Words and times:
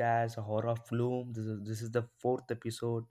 podcast 0.00 0.36
Horror 0.38 0.68
of 0.68 0.80
Gloom. 0.88 1.32
This 1.32 1.46
is 1.46 1.58
this 1.64 1.82
is 1.82 1.90
the 1.90 2.04
fourth 2.22 2.50
episode. 2.50 3.06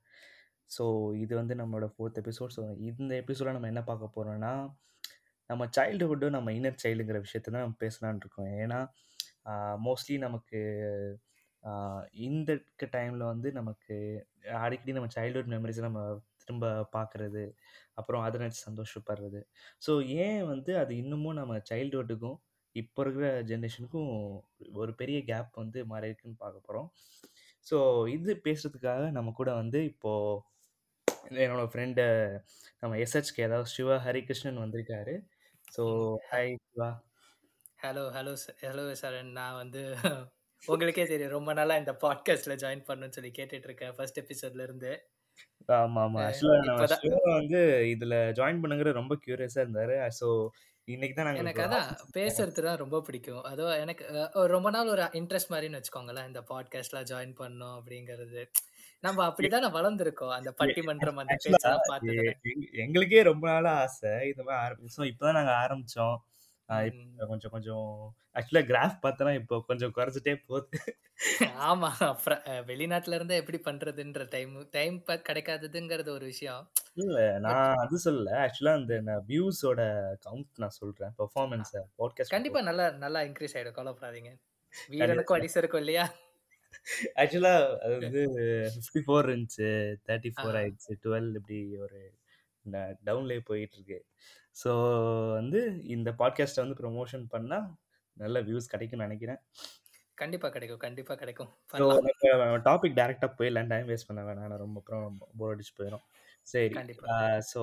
So 0.71 0.83
இது 1.17 1.33
வந்து 1.35 1.53
நம்மளோட 1.55 1.85
fourth 1.93 2.17
episode 2.21 2.51
so 2.55 2.63
இந்த 2.79 3.11
எபிசோடில் 3.21 3.53
நம்ம 3.53 3.67
என்ன 3.67 3.81
பார்க்க 3.83 4.09
போகிறோம்னா 4.15 4.51
நம்ம 5.49 5.63
சைல்டுஹுட்டும் 5.77 6.35
நம்ம 6.35 6.51
இன்னர் 6.51 6.75
சைல்டுங்கிற 6.83 7.19
விஷயத்தை 7.19 7.49
தான் 7.53 7.63
நம்ம 7.63 7.77
பேசலான்னு 7.79 8.21
இருக்கோம் 8.23 8.51
ஏன்னா 8.59 8.79
மோஸ்ட்லி 9.85 10.17
நமக்கு 10.17 10.59
இந்த 12.27 12.59
டைமில் 12.97 13.25
வந்து 13.31 13.51
நமக்கு 13.51 13.95
அடிக்கடி 14.59 14.95
நம்ம 14.99 15.09
சைல்டுஹுட் 15.15 15.51
மெமரிஸை 15.55 15.83
நம்ம 15.87 16.03
திரும்ப 16.43 16.69
பார்க்குறது 16.97 17.43
அப்புறம் 17.93 18.25
அதை 18.27 18.37
நினச்சி 18.41 18.61
சந்தோஷப்படுறது 18.69 19.41
ஸோ 19.87 19.95
ஏன் 20.25 20.45
வந்து 20.45 20.73
அது 20.77 20.93
இன்னமும் 20.95 21.39
நம்ம 21.41 21.57
சைல்டுஹுட்டுக்கும் 21.71 22.39
இப்போ 22.79 23.03
இருக்கிற 23.03 23.27
ஜென்ரேஷனுக்கும் 23.43 24.11
ஒரு 24.73 24.91
பெரிய 24.93 25.19
கேப் 25.23 25.59
வந்து 25.61 25.79
மாறி 25.85 26.09
இருக்குன்னு 26.09 26.43
பார்க்க 26.43 26.67
போகிறோம் 26.67 26.89
ஸோ 27.67 27.77
இது 28.09 28.31
பேசுறதுக்காக 28.43 29.03
நம்ம 29.11 29.33
கூட 29.39 29.49
வந்து 29.53 29.79
இப்போது 29.83 30.45
என்னோட 31.39 31.63
ஃப்ரெண்டு 31.71 32.03
நம்ம 32.79 32.97
எஸ்ஹெச்கே 33.03 33.45
அதாவது 33.47 33.73
சிவா 33.73 33.95
ஹரிகிருஷ்ணன் 34.05 34.63
வந்திருக்காரு. 34.63 35.13
So 35.67 35.83
hi 36.29 36.53
Siva. 36.65 36.89
Hello 37.83 38.03
hello 38.15 38.33
hello 38.63 38.85
Charan 39.01 39.31
நான் 39.31 39.59
வந்து 39.61 39.81
உங்களுக்கே 40.63 41.05
தெரியும். 41.05 41.35
ரொம்ப 41.37 41.51
நாளா 41.53 41.75
இந்த 41.81 41.93
பாட்காஸ்ட்ல 42.01 42.55
ஜாயின் 42.63 42.87
பண்ணணும்னு 42.87 43.17
சொல்லி 43.17 43.31
கேட்டுட்டு 43.37 43.67
இருக்கேன் 43.69 43.93
ஃபர்ஸ்ட் 43.97 44.21
எபிசோட்ல 44.23 44.65
இருந்து 44.67 44.91
நம்ம 45.69 46.23
இப்பதான் 46.69 47.01
சிவா 47.03 47.21
வந்து 47.35 47.61
இதில் 47.93 48.17
ஜாயின் 48.39 48.61
பண்ணுங்கிற 48.63 48.91
ரொம்ப 48.99 49.13
க்யூரியஸாக 49.25 49.63
இருந்தார். 49.65 49.95
ஸோ 50.19 50.27
இன்னைக்கு 50.93 51.23
தான் 51.23 51.35
எனக்கு 51.35 51.61
அதான் 51.61 51.89
பேசுறது 52.17 52.61
தான் 52.67 52.77
ரொம்ப 52.77 53.01
பிடிக்கும். 53.01 53.43
அதுவும் 53.43 53.79
எனக்கு 53.79 54.29
ரொம்ப 54.55 54.69
நாள் 54.69 54.87
ஒரு 54.87 55.01
இன்ட்ரெஸ்ட் 55.01 55.51
மாதிரின்னு 55.53 55.79
வச்சுக்கோங்களேன் 55.79 56.27
இந்த 56.27 56.41
பாட்காஸ்ட்லாம் 56.49 57.09
ஜாயின் 57.11 57.35
பண்ணணும் 57.39 57.75
அப்படிங்கிறது. 57.79 58.43
நம்ம 58.99 59.27
அப்படிதான் 59.27 59.67
வளர்ந்துருக்கோம். 59.77 60.33
அந்த 60.37 60.53
பட்டிமன்றம் 60.57 61.19
அந்த 61.23 62.35
எங்களுக்கே 62.71 63.21
ரொம்ப 63.21 63.47
நாளா 63.47 63.73
ஆசை. 63.79 64.15
இந்த 64.25 64.43
மாதிரி 64.43 64.63
ஆரம்பிச்சோம். 64.65 65.11
இப்போதான் 65.11 65.37
நாங்க 65.39 65.53
ஆரம்பிச்சோம். 65.63 66.17
கொஞ்சம் 67.29 67.53
கொஞ்சம் 67.53 67.87
ஆக்சுவலா 68.37 68.61
கிராஃப் 68.71 68.97
பார்த்தோன்னா 69.03 69.31
இப்போ 69.39 69.55
கொஞ்சம் 69.67 69.93
குறைஞ்சிட்டே 69.95 70.33
போகுது. 70.47 70.79
ஆமா 71.69 71.89
அப்புறம் 72.07 72.41
வெளிநாட்டுல 72.69 73.17
இருந்தா 73.17 73.35
எப்படி 73.35 73.59
பண்றதுன்ற 73.65 74.27
டைம் 74.35 74.53
டைம் 74.69 74.97
கிடைக்காததுங்கிறது 75.29 76.09
ஒரு 76.09 76.25
விஷயம். 76.25 76.63
இல்ல 76.93 77.17
நான் 77.39 77.81
அது 77.83 77.97
சொல்லல. 78.05 78.29
ஆக்சுவலா 78.43 78.75
அந்த 78.79 79.15
வியூஸோட 79.29 79.81
கவுண்ட் 80.27 80.61
நான் 80.63 80.77
சொல்றேன். 80.79 81.13
பெர்ஃபார்மன்ஸ் 81.17 81.73
பாட்காஸ்ட் 81.99 82.35
கண்டிப்பா 82.37 82.61
நல்லா 82.61 82.87
நல்லா 83.05 83.21
இன்க்ரீஸ் 83.21 83.57
ஆயிடும். 83.57 83.77
கவலைப்படாதீங்க. 83.79 84.33
வீரனுக்கும் 84.93 85.39
அடிசருக்கும் 85.39 85.83
இல்லையா? 85.85 86.05
ஆக்சுவலா 87.21 87.53
அது 87.83 87.93
வந்து 87.99 88.21
ஃபிஃப்டி 88.73 89.01
ஃபோர் 89.05 89.29
இருந்துச்சு 89.29 89.69
தேர்ட்டி 90.07 90.31
ஃபோர் 90.35 90.57
ஆயிடுச்சு. 90.59 90.91
டுவெல் 91.05 91.29
இப்படி 91.39 91.59
ஒரு 91.77 91.99
டவுன்லேயே 93.07 93.41
போயிட்டு 93.49 93.75
இருக்கு 93.77 93.99
ஸோ 94.63 94.71
வந்து 95.37 95.59
இந்த 95.95 96.09
பாட்காஸ்ட்டை 96.21 96.63
வந்து 96.63 96.79
ப்ரொமோஷன் 96.83 97.25
பண்ணா 97.35 97.59
நல்ல 98.17 98.37
வியூஸ் 98.41 98.71
கிடைக்கும்னு 98.71 99.05
நினைக்கிறேன். 99.07 99.39
கண்டிப்பா 100.17 100.47
கிடைக்கும் 100.49 100.81
கண்டிப்பா 100.85 101.13
கிடைக்கும். 101.15 101.49
டாபிக் 102.67 102.97
டேரெக்டாக 102.99 103.31
போயிடலாம். 103.37 103.69
டைம் 103.73 103.89
வேஸ்ட் 103.89 104.09
பண்ண 104.09 104.21
வேணாம். 104.21 104.49
நான் 104.51 104.63
ரொம்ப 104.63 104.79
அப்புறம் 104.81 105.19
போர் 105.39 105.53
அடிச்சு 105.53 105.73
போயிடும். 105.77 106.03
சரி 106.47 106.95
so 107.51 107.61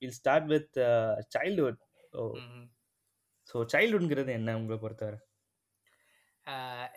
will 0.00 0.16
start 0.20 0.48
with 0.52 0.78
childhood. 1.36 1.80
So 3.48 3.64
சைல்டுஹுட்ங்கிறது 3.74 4.32
என்ன 4.38 4.56
உங்களை 4.60 4.78
பொறுத்தவரை? 4.78 5.20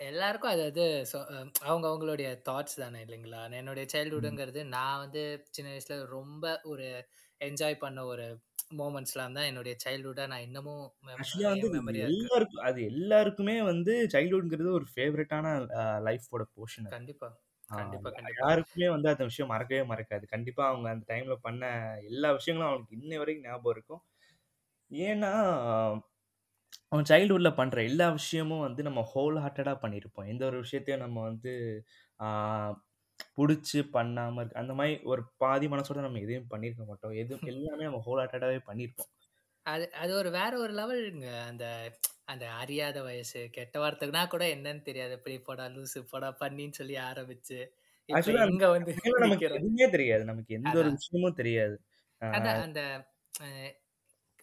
எல்லாருக்கும் 0.10 0.54
அதாவது 0.54 0.84
அவங்க 1.70 1.86
அவங்களுடைய 1.90 2.30
தாட்ஸ் 2.50 2.82
தானே 2.84 3.00
இல்லைங்களா? 3.06 3.42
என்னுடைய. 3.60 3.86
சைல்டுஹுட்டுங்கிறது 3.94 4.62
நான் 4.76 5.02
வந்து 5.04 5.24
சின்ன 5.56 5.70
வயசுல 5.74 5.98
ரொம்ப 6.18 6.46
ஒரு 6.64 6.88
என்ஜாய் 7.42 7.76
பண்ண 7.78 8.00
ஒரு 8.06 8.26
மூமெண்ட்ஸ்லாம் 8.78 9.36
தான் 9.38 9.50
என்னுடைய 9.50 9.74
சைல்டுஹுட்டா 9.84 10.26
நான் 10.28 10.46
இன்னமும் 10.48 10.86
ஆக்சுவலாக 11.16 11.54
வந்து 11.56 11.68
எல்லாருக்கும் 12.06 12.64
அது 12.68 12.80
எல்லாருக்குமே 12.92 13.56
வந்து 13.64 13.94
சைல்டுஹுட்ங்கிறது 14.14 14.72
ஒரு 14.72 14.88
ஃபேவரட்டான 14.92 15.46
லைஃபோட 16.08 16.44
போர்ஷன் 16.56 16.88
அது. 16.88 16.94
கண்டிப்பா. 16.96 17.30
ஆஹ் 17.72 17.78
கண்டிப்பா 17.80 18.10
கண்டிப்பா. 18.12 18.42
யாருக்குமே 18.42 18.88
வந்து 18.90 19.10
அந்த 19.14 19.24
விஷயம் 19.30 19.52
மறக்கவே 19.54 19.84
மறக்காது. 19.92 20.26
கண்டிப்பாக 20.34 20.72
அவங்க 20.72 20.88
அந்த 20.94 21.06
டைமில் 21.12 21.44
பண்ண 21.44 21.64
எல்லா 22.12 22.32
விஷயங்களும் 22.38 22.70
அவங்களுக்கு 22.70 23.00
இன்ன 23.02 23.20
வரைக்கும் 23.22 23.48
ஞாபகம் 23.48 23.76
இருக்கும். 23.76 24.04
ஏன்னா 24.92 25.34
அவன் 26.92 27.08
சைல்டுஹுட்டில் 27.10 27.58
பண்ணுற 27.58 27.80
எல்லா 27.86 28.08
விஷயமும் 28.14 28.64
வந்து 28.64 28.82
நம்ம 28.84 29.02
ஹோல் 29.12 29.38
ஹார்ட்டடாக 29.42 29.78
பண்ணியிருப்போம் 29.82 30.30
எந்த 30.30 30.44
ஒரு 30.46 30.58
விஷயத்தையும் 30.64 31.04
நம்ம 31.06 31.18
வந்து 31.24 31.54
பிடிச்சி 33.38 33.80
பண்ணாமல் 33.92 34.42
இருக்கு 34.42 34.62
அந்த 34.62 34.74
மாதிரி 34.78 34.96
ஒரு 35.12 35.22
பாதி 35.42 35.68
மனசோட 35.72 36.00
நம்ம 36.06 36.22
எதையும் 36.24 36.52
பண்ணியிருக்க 36.52 36.86
மாட்டோம். 36.88 37.16
எதுவும் 37.22 37.42
எல்லாமே 37.54 37.88
நம்ம 37.88 38.02
ஹோல் 38.06 38.22
ஹார்ட்டடாகவே 38.22 38.62
பண்ணியிருப்போம் 38.68 39.12
அது 39.66 39.86
அது 39.96 40.12
ஒரு 40.16 40.30
வேற 40.36 40.54
ஒரு 40.60 40.74
லெவலுங்க 40.78 41.28
அந்த 41.48 41.66
அந்த 42.28 42.46
அறியாத 42.60 42.98
வயசு 43.06 43.42
கெட்ட 43.56 43.76
வார்த்தைனா 43.82 44.22
கூட 44.30 44.44
என்னன்னு 44.54 44.84
தெரியாது. 44.88 45.14
இப்படி 45.18 45.36
போடா 45.48 45.66
லூசு 45.76 46.00
போடா 46.08 46.30
பண்ணின்னு 46.42 46.80
சொல்லி 46.80 46.96
ஆரம்பிச்சு 47.08 47.60
இப்ப 48.10 48.28
இங்க 48.42 48.64
வந்து 48.70 48.92
நமக்கு 49.18 49.46
நிக்கிறோம். 49.46 49.52
எதுவுமே 49.52 49.86
தெரியாது. 49.96 50.24
நமக்கு 50.30 50.52
எந்த 50.58 50.74
ஒரு 50.82 50.90
அதான். 50.90 50.96
விஷயமும் 50.96 51.38
தெரியாது. 51.40 51.76
அதான் 52.22 52.62
அந்த 52.62 52.80
அஹ், 53.40 53.72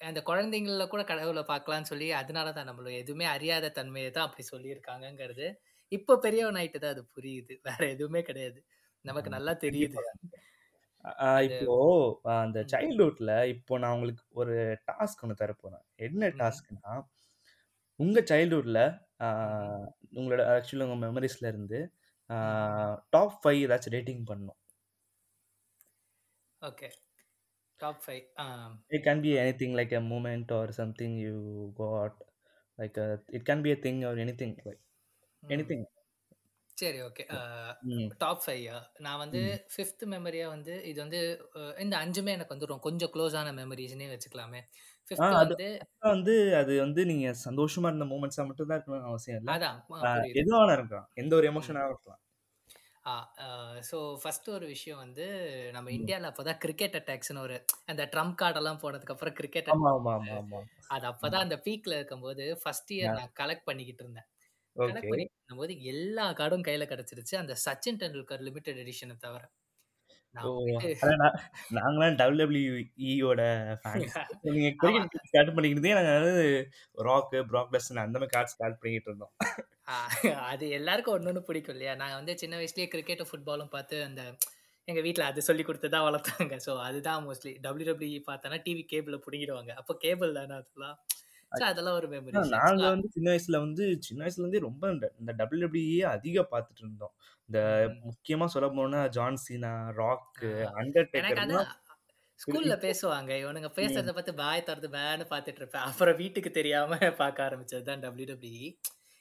அந்த 0.01 0.21
குழந்தைங்கள 0.27 0.85
கூட 0.89 1.03
கடவுளை 1.07 1.43
பார்க்கலாம்னு 1.49 1.91
சொல்லி 1.91 2.09
அதனால 2.21 2.49
தான் 2.55 2.69
நம்மள 2.71 2.93
எதுவுமே 3.01 3.27
அறியாத 3.33 3.73
தன்மையை 3.77 4.11
தான் 4.13 4.27
அப்படி 4.29 4.45
சொல்லியிருக்காங்கங்கிறது. 4.49 5.47
இப்போ 5.93 6.13
பெரியவன் 6.25 6.59
ஆயிட்டு 6.61 6.79
தான் 6.79 6.95
அது 6.95 7.03
புரியுது. 7.17 7.55
வேற 7.69 7.81
எதுவுமே 7.95 8.21
கிடையாது. 8.23 8.61
நமக்கு 9.05 9.31
நல்லா 9.31 9.53
தெரியுது. 9.65 9.97
இப்போ 11.47 11.77
அந்த 12.37 12.59
சைல்ட்ஹுட்ல 12.73 13.33
இப்போ 13.55 13.79
நான் 13.79 13.95
உங்களுக்கு 13.97 14.25
ஒரு 14.41 14.57
டாஸ்க் 14.89 15.23
ஒன்று 15.25 15.41
தர 15.41 15.53
போறேன். 15.55 15.85
என்ன 15.99 16.29
டாஸ்க்னா 16.41 16.93
உங்க 17.99 18.19
சைல்ட்ஹுட்ல 18.31 18.81
உங்களோட 20.19 20.43
ஆக்சுவலி 20.53 20.87
உங்க 20.87 20.99
மெமரிஸ்ல 21.07 21.51
இருந்து. 21.53 21.81
டாப் 23.15 23.39
ஃபைவ் 23.41 23.61
ஏதாச்சும் 23.65 23.95
ரேட்டிங் 23.97 24.25
பண்ணணும். 24.31 24.59
Okay. 26.63 26.89
Top 27.81 28.03
five 28.03 28.23
it 28.95 29.05
can 29.07 29.23
be 29.25 29.31
anything 29.61 29.77
like 29.79 29.95
a 29.95 30.03
moment 30.11 30.53
or 30.59 30.73
something 30.81 31.17
you 31.25 31.37
got 31.81 32.19
like 32.79 32.99
it 33.37 33.47
can 33.49 33.65
be 33.67 33.73
a 33.77 33.79
thing 33.87 34.01
or 34.11 34.21
anything 34.43 34.57
like 34.69 34.83
anything 35.69 35.85
சரி 36.79 36.99
ஓகே. 37.07 37.25
டாப் 38.21 38.43
ஃபைவ் 38.45 38.63
நான் 39.01 39.21
வந்து 39.23 39.41
fifth 39.73 40.05
மெமரியா 40.13 40.47
வந்து 40.49 40.75
இது 40.91 40.99
வந்து 41.03 41.21
இந்த 41.79 41.95
அஞ்சுமே 42.03 42.35
எனக்கு 42.37 42.55
வந்து 42.55 42.71
ரொம்ப 42.71 42.85
கொஞ்சம் 42.89 43.13
க்ளோஸான 43.15 43.53
மெமரிஸ்னே 43.59 44.09
வச்சுக்கலாமே. 44.13 44.61
ஃபிஃப்த் 45.09 45.63
வந்து 46.09 46.35
அது 46.61 46.73
வந்து 46.81 47.03
நீங்க 47.11 47.29
சந்தோஷமா 47.45 47.89
இருந்த 47.89 48.07
மூமெண்ட்ஸா 48.13 48.45
மட்டும் 48.49 48.71
தான் 48.71 48.79
இருக்கணும்னு 48.79 49.11
அவசியம் 49.11 49.39
இல்லை. 49.39 49.53
அதான் 49.57 49.79
வேணா 50.61 50.75
இருக்கலாம். 50.77 51.09
எந்த 51.17 51.33
ஒரு 51.39 51.49
எமோஷனாக 51.53 51.91
இருக்கலாம். 51.91 52.21
ஸோ 53.89 53.99
ஃபர்ஸ்ட் 54.23 54.49
ஒரு 54.57 54.67
விஷயம் 54.73 55.01
வந்து 55.05 55.25
நம்ம. 55.77 55.89
இந்தியாவில் 55.97 56.29
அப்போ 56.29 56.43
தான் 56.43 56.61
கிரிக்கெட் 56.65 56.99
அட்டாக்ஸ்னு 56.99 57.45
ஒரு 57.47 57.57
அந்த 57.87 58.03
ட்ரம்ப் 58.13 58.37
கார்டெல்லாம் 58.43 58.83
போனதுக்கு 58.83 59.15
அப்புறம் 59.15 59.37
கிரிக்கெட் 59.41 59.71
அது 60.95 61.07
அப்பதான் 61.11 61.45
அந்த 61.47 61.57
பீக்ல 61.67 61.97
இருக்கும்போது 61.99 62.45
ஃபர்ஸ்ட் 62.63 62.93
இயர் 62.97 63.17
நான் 63.19 63.35
கலெக்ட் 63.41 63.69
பண்ணிக்கிட்டு 63.71 64.05
இருந்தேன். 64.05 64.29
ஓகே. 64.77 64.87
கலெக்ட் 64.89 65.11
பண்ணிட்டு 65.11 65.35
இருக்கும்போது 65.35 65.75
எல்லா 65.91 66.27
கார்டும் 66.33 66.67
கையில 66.67 66.85
கிடைச்சிருச்சு. 66.91 67.35
அந்த 67.37 67.57
சச்சின் 67.65 68.01
டெண்டுல்கர் 68.03 68.47
லிமிடெட் 68.47 68.81
எடிஷனை 68.85 69.17
தவிர. 69.19 69.43
ஓ 70.35 70.51
நான் 70.67 70.77
போயிட்டு 70.77 71.07
அதான் 71.07 71.35
நான் 71.99 72.15
டபிள்யூடபிள்யூஇயோட 72.21 73.43
ஃபேன்ஸ் 73.81 74.15
நீங்க 74.47 74.69
ஆமா. 74.69 74.79
கிரிக்கெட் 74.83 75.27
ஸ்டார்ட் 75.31 75.55
பண்ணிக்கிட்டே 75.57 75.93
நாங்க 75.99 76.13
வந்து 76.19 76.47
ராக்கு 76.99 77.41
ப்ராக்லஸ் 77.51 77.91
அந்த 77.97 78.15
மாதிரி 78.15 78.33
கார்ட்ஸ் 78.35 78.55
ஸ்டார்ட் 78.57 78.79
பண்ணிக்கிட்டு 78.79 79.11
இருந்தோம். 79.11 79.33
ஆ, 79.89 79.97
அது 80.49 80.65
எல்லாருக்கும் 80.79 81.15
ஒன்று 81.15 81.31
ஒன்று 81.31 81.43
பிடிக்கும் 81.43 81.75
இல்லையா? 81.75 81.95
நான் 81.95 82.19
வந்து 82.19 82.35
சின்ன 82.43 82.57
வயசுலயே 82.57 82.89
கிரிக்கெட்டும் 82.93 83.31
ஃபுட்பாலும் 83.31 83.71
பார்த்து 83.71 83.97
அந்த 84.05 84.23
எங்க 84.89 85.01
வீட்ல 85.01 85.25
அது 85.25 85.41
சொல்லி 85.43 85.65
கொடுத்து 85.65 85.89
தான் 85.89 86.07
வளர்த்தாங்க. 86.07 86.55
ஸோ 86.67 86.73
அதுதான் 86.87 87.25
மோஸ்ட்லி 87.27 87.53
டபிள்யூ 87.65 87.87
டபிள்யூ 87.91 88.23
பார்த்தோன்னா 88.29 88.59
டிவி 88.65 88.83
கேபிள்ல 88.93 89.19
பிடிங்கிடுவாங்க. 89.27 89.73
அப்போ 89.75 89.93
கேபிள் 90.01 90.37
தானே 90.39 90.55
அதெல்லாம்? 90.61 90.97
அதெல்லாம் 91.69 91.97
ஒரு 91.97 92.09
ஆனா, 92.29 92.43
மெமரிஸ் 92.43 92.53
நாங்க 92.55 92.83
வந்து 92.89 93.09
சின்ன 93.11 93.29
வயசுல 93.33 93.59
வந்து 93.59 93.85
சின்ன 94.01 94.21
வயசுல 94.25 94.43
இருந்தே 94.43 94.61
ரொம்ப 94.61 94.85
இந்த 95.21 95.33
டபிள்யூடபிள்யூஏ 95.41 96.03
அதிக 96.13 96.45
பார்த்துட்டு 96.53 96.83
இருந்தோம். 96.85 97.15
இந்த 97.49 97.61
முக்கியமா 98.05 98.47
சொல்ல 98.47 98.69
போனா 98.71 99.01
ஜான் 99.09 99.41
சீனா 99.45 99.73
ராக் 99.97 100.43
அண்டர்டேக்கர் 100.77 101.43
ஸ்கூல்ல 102.39 102.75
பேசுவாங்க. 102.85 103.31
இவனுங்க 103.43 103.69
பேசுறத 103.77 104.13
பார்த்து 104.13 104.33
பாய் 104.35 104.65
திறந்து 104.65 104.89
பேன்னு 104.89 105.25
பார்த்துட்டு 105.31 105.61
இருப்பேன். 105.63 105.85
அப்புறம் 105.89 106.17
வீட்டுக்கு 106.17 106.51
தெரியாம 106.51 106.99
பார்க்க 107.19 107.47
ஆரம்பிச்சது 107.49 107.83
தான் 107.83 108.03
டபிள்யூ 108.05 108.27
டபிள்யூ 108.33 108.71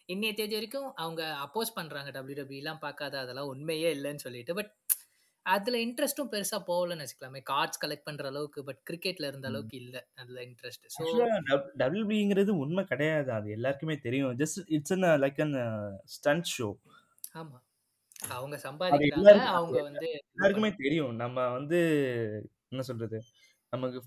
இன்னைய 0.10 0.32
தேதி 0.34 0.56
வரைக்கும் 0.56 0.88
அவங்க 0.96 1.22
அப்போஸ் 1.44 1.76
பண்றாங்க 1.76 2.10
டபிள்யூ 2.12 2.60
எல்லாம் 2.60 2.80
பார்க்காத 2.80 3.20
அதெல்லாம் 3.20 3.50
உண்மையே 3.50 3.90
இல்லைன்னு 3.96 4.24
சொல்லிட்டு. 4.26 4.54
பட் 4.54 4.72
அதுல 5.46 5.78
இன்ட்ரெஸ்ட்டும் 5.84 6.32
பெருசா 6.32 6.58
போகலன்னு 6.68 7.04
வச்சுக்கலாமே. 7.04 7.42
கார்ட்ஸ் 7.50 7.82
கலெக்ட் 7.84 8.08
பண்ற 8.08 8.26
அளவுக்கு 8.28 8.62
பட் 8.64 8.82
கிரிக்கெட்ல 8.90 9.30
இருந்த. 9.32 9.48
அளவுக்கு 9.48 9.78
இல்ல. 9.84 9.96
அதுல 10.18 10.40
இன்ட்ரெஸ்ட் 10.48 10.88
ஸோ 10.90 11.04
ஆக்சுவலா 11.04 11.38
டபிள்யூபிங்கிறது 11.82 12.52
உண்மை 12.64 12.84
கிடையாது. 12.86 13.30
அது 13.38 13.48
எல்லாருக்குமே 13.52 13.96
தெரியும். 14.06 14.34
Just 14.42 14.60
it's 14.78 14.96
an 14.98 15.08
like 15.24 15.42
an 15.46 15.56
stunt 16.16 16.50
show 16.56 16.70
ஆமா. 17.36 17.58
அவங்க 18.32 18.56
சம்பாதிக்கிறாங்க. 18.66 19.32
அவங்க 19.58 19.78
வந்து 19.90 20.08
எல்லாருக்குமே 20.32 20.72
தெரியும். 20.82 21.14
நம்ம 21.24 21.38
வந்து 21.52 21.80
என்ன 22.72 22.84
சொல்றது? 22.90 23.18
நமக்கு 23.74 24.00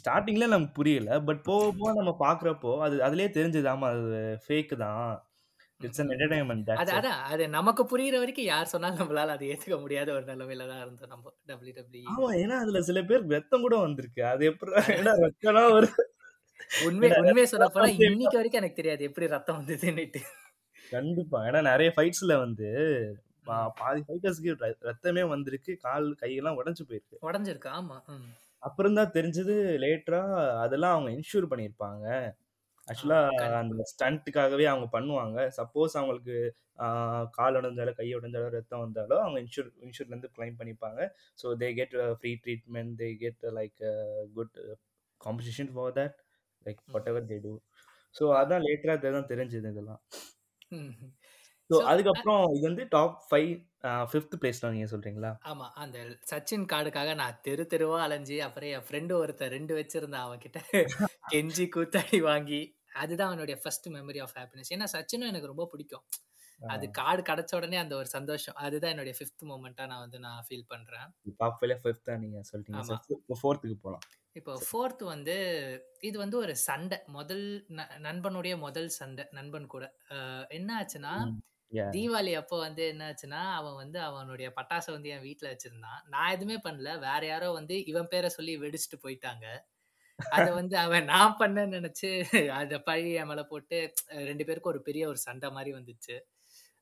ஸ்டார்டிங்ல 0.00 0.46
நமக்கு 0.48 0.74
புரியல. 0.78 1.10
பட் 1.28 1.42
போக 1.48 1.66
போக 1.80 1.92
நம்ம 2.00 2.12
பாக்குறப்போ 2.20 2.72
அது 2.86 2.96
அதுலயே 3.06 3.28
தெரிஞ்சது. 3.36 3.68
ஆமா 3.74 3.88
அது 3.94 4.06
ஃபேக் 4.46 4.74
தான். 4.84 5.06
இட்ஸ் 5.80 6.00
ம். 6.00 6.08
என்டர்டைன்மெண்ட் 6.12 6.70
அது 6.74 6.92
அதான் 6.94 7.20
அது 7.28 7.42
நமக்கு 7.54 7.82
புரியுற 7.90 8.16
வரைக்கும் 8.18 8.48
யார் 8.48 8.70
சொன்னாலும் 8.72 9.00
நம்மளால 9.00 9.34
அதை 9.36 9.48
ஏத்துக்க 9.50 9.76
முடியாத 9.82 10.08
ஒரு 10.14 10.24
நிலைமையில 10.30 10.66
தான் 10.70 10.80
இருந்தோம் 10.84 11.12
நம்ம 11.12 11.32
டபிள்யூ 11.48 11.74
டபிள்யூ 11.76 12.02
ஆமா 12.12 12.30
ஏன்னா 12.40 12.56
அதுல 12.62 12.80
சில 12.88 13.00
பேர் 13.08 13.28
ரத்தம் 13.34 13.64
கூட 13.66 13.76
வந்திருக்கு 13.84 14.22
அது 14.30 14.48
எப்படி 14.50 14.72
ஏன்னா 14.98 15.14
ரத்தம்லாம் 15.22 15.74
ஒரு 15.76 15.88
உண்மை 16.84 17.10
உண்மையை 17.20 17.46
சொல்ல 17.50 17.66
போனா 17.70 17.86
இன்னைக்கு 18.06 18.38
வரைக்கும் 18.38 18.60
எனக்கு 18.60 18.80
தெரியாது 18.80 19.02
எப்படி 19.08 19.28
ரத்தம் 19.34 19.58
வந்ததுன்னுட்டு 19.60 20.22
கண்டிப்பா 20.92 21.38
ஏன்னா 21.46 21.60
நிறைய 21.66 21.88
ஃபைட்ஸ்ல 21.94 22.34
வந்து. 22.42 22.68
பாதி 23.78 24.00
ஃபைட்டர்ஸ்க்கு 24.06 24.52
ரத்தமே 24.88 25.22
வந்திருக்கு 25.30 25.72
கால் 25.84 26.06
கையெல்லாம் 26.20 26.58
உடைஞ்சு 26.58 26.82
போயிருக்கு 26.86 27.16
உடஞ்சிருக்கு 27.26 27.70
ஆமா. 27.74 27.96
அப்புறம் 28.62 28.96
தான் 28.98 29.12
தெரிஞ்சது 29.14 29.54
லேட்டரா 29.82 30.20
அதெல்லாம் 30.62 30.94
அவங்க 30.94 31.10
இன்சூர் 31.16 31.50
பண்ணியிருப்பாங்க 31.50 32.06
ஆக்சுவலா 32.88 33.18
ஆமா 33.22 33.32
கண்டிப்பா 33.32 33.58
அந்த 33.60 33.84
ஸ்டண்ட்டுக்காகவே 33.90 34.66
அவங்க 34.70 34.86
பண்ணுவாங்க. 34.94 35.38
சப்போஸ் 35.58 35.96
அவங்களுக்கு 35.98 36.36
கால் 37.36 37.58
உடைஞ்சாலோ 37.58 37.92
கை 37.94 38.08
உடைஞ்சாலோ 38.18 38.48
ரத்தம் 38.54 38.84
வந்தாலோ 38.84 39.16
அவங்க 39.24 39.38
இன்சூர் 39.44 39.70
இன்சூர்ல 39.86 40.14
இருந்து 40.14 40.30
கிளைம் 40.36 40.58
பண்ணிப்பாங்க 40.60 41.00
so 41.38 41.56
they 41.62 41.70
get 41.78 41.96
free 42.20 42.32
treatment 42.44 42.94
they 43.02 43.10
get 43.22 43.44
like 43.58 43.78
good 44.36 44.56
compensation 45.20 45.72
for 45.74 45.94
that 45.98 46.16
like. 46.66 46.82
Whatever 47.12 47.28
they 47.32 47.38
do 47.44 47.54
so 48.14 48.24
அதான் 48.36 48.64
லேட்டரா 48.66 48.96
தான் 49.08 49.30
தெரிஞ்சது 49.32 49.70
இதெல்லாம். 49.72 50.02
ஸோ 51.70 51.78
அதுக்கப்புறம் 51.90 52.42
இது 52.54 52.64
வந்து 52.68 52.84
டாப் 52.92 53.16
ஃபைவ் 53.24 53.50
ஃபிஃப்த் 54.10 54.36
பிளேஸ்ல 54.40 54.70
நீங்க 54.74 54.86
சொல்றீங்களா? 54.92 55.30
ஆமா. 55.50 55.66
அந்த 55.82 55.98
சச்சின் 56.30 56.64
கார்டுக்காக 56.70 57.14
நான் 57.14 57.38
தெரு 57.42 57.64
தெருவா 57.72 57.98
அலைஞ்சு 58.06 58.36
அப்புறம் 58.46 58.70
என் 58.70 58.86
ஃப்ரெண்டு 58.86 59.14
ஒருத்தன் 59.18 59.54
ரெண்டு 59.56 59.74
வச்சிருந்தான் 59.78 60.26
அவன் 60.26 60.42
கிட்ட 60.44 60.58
கெஞ்சி 61.32 61.66
கூத்தாடி 61.68 62.18
வாங்கி. 62.22 62.60
அதுதான் 62.94 63.28
அவனுடைய 63.28 63.56
ஃபர்ஸ்ட் 63.62 63.88
மெமரி 63.88 64.20
ஆஃப் 64.22 64.36
ஹாப்பினஸ் 64.36 64.72
ஏன்னா 64.76 64.88
சச்சினும் 64.94 65.30
எனக்கு 65.32 65.46
ரொம்ப 65.46 65.66
பிடிக்கும். 65.72 66.04
அது 66.60 66.86
கார்டு 66.90 67.22
கிடைச்ச 67.22 67.52
உடனே 67.54 67.76
அந்த 67.76 67.94
ஒரு 67.96 68.08
சந்தோஷம். 68.08 68.56
அதுதான் 68.56 68.90
என்னுடைய 68.90 69.14
ஃபிஃப்த் 69.18 69.44
மூமெண்ட்டா 69.50 69.86
நான் 69.86 69.98
வந்து 69.98 70.18
நான் 70.18 70.46
ஃபீல் 70.48 70.68
பண்றேன். 70.68 71.08
டாப் 71.40 71.58
ஃபைவ்ல 71.58 71.76
ஃபிஃப்த் 71.82 72.10
நீங்க 72.18 72.40
சொல்லிட்டீங்க. 72.50 72.98
இப்போ 73.16 73.36
ஃபோர்த்துக்கு 73.42 73.78
போகலாம் 73.82 74.06
இப்போ 74.36 74.52
ஃபோர்த் 74.66 75.02
வந்து 75.04 75.34
இது 76.00 76.18
வந்து 76.18 76.36
ஒரு 76.38 76.54
சண்டை. 76.56 76.98
முதல் 77.08 77.44
நண்பனுடைய 78.02 78.54
முதல் 78.58 78.90
சண்டை 78.98 79.24
நண்பன் 79.30 79.66
கூட. 79.66 79.84
என்ன 80.50 80.70
ஆச்சுன்னா 80.80 81.14
தீபாவளி 81.92 82.32
அப்போ 82.32 82.56
வந்து 82.58 82.82
என்ன 82.88 83.02
ஆச்சுன்னா 83.10 83.40
அவன் 83.56 83.74
வந்து 83.74 83.98
அவனுடைய 84.00 84.48
பட்டாசை 84.56 84.90
வந்து 84.90 85.08
என் 85.08 85.20
வீட்டில் 85.20 85.50
வச்சிருந்தான். 85.50 86.00
நான் 86.06 86.32
எதுவுமே 86.32 86.56
பண்ணல. 86.64 86.92
வேற 86.98 87.20
யாரோ 87.26 87.50
வந்து 87.50 87.84
இவன் 87.84 88.08
பேரை 88.08 88.28
சொல்லி 88.28 88.54
வெடிச்சிட்டு 88.58 88.98
போயிட்டாங்க. 89.04 89.46
அதை 90.36 90.48
வந்து 90.58 90.76
அவன் 90.84 91.08
நான் 91.12 91.38
பண்ணேன்னு 91.40 91.78
நினைச்சு 91.78 92.10
அதை 92.58 92.78
பழி 92.88 93.10
என் 93.20 93.30
மேல 93.30 93.42
போட்டு 93.52 93.78
ரெண்டு 94.28 94.44
பேருக்கும் 94.46 94.72
ஒரு 94.74 94.82
பெரிய 94.88 95.02
ஒரு 95.12 95.18
சண்டை 95.26 95.48
மாதிரி 95.56 95.72
வந்துச்சு. 95.78 96.16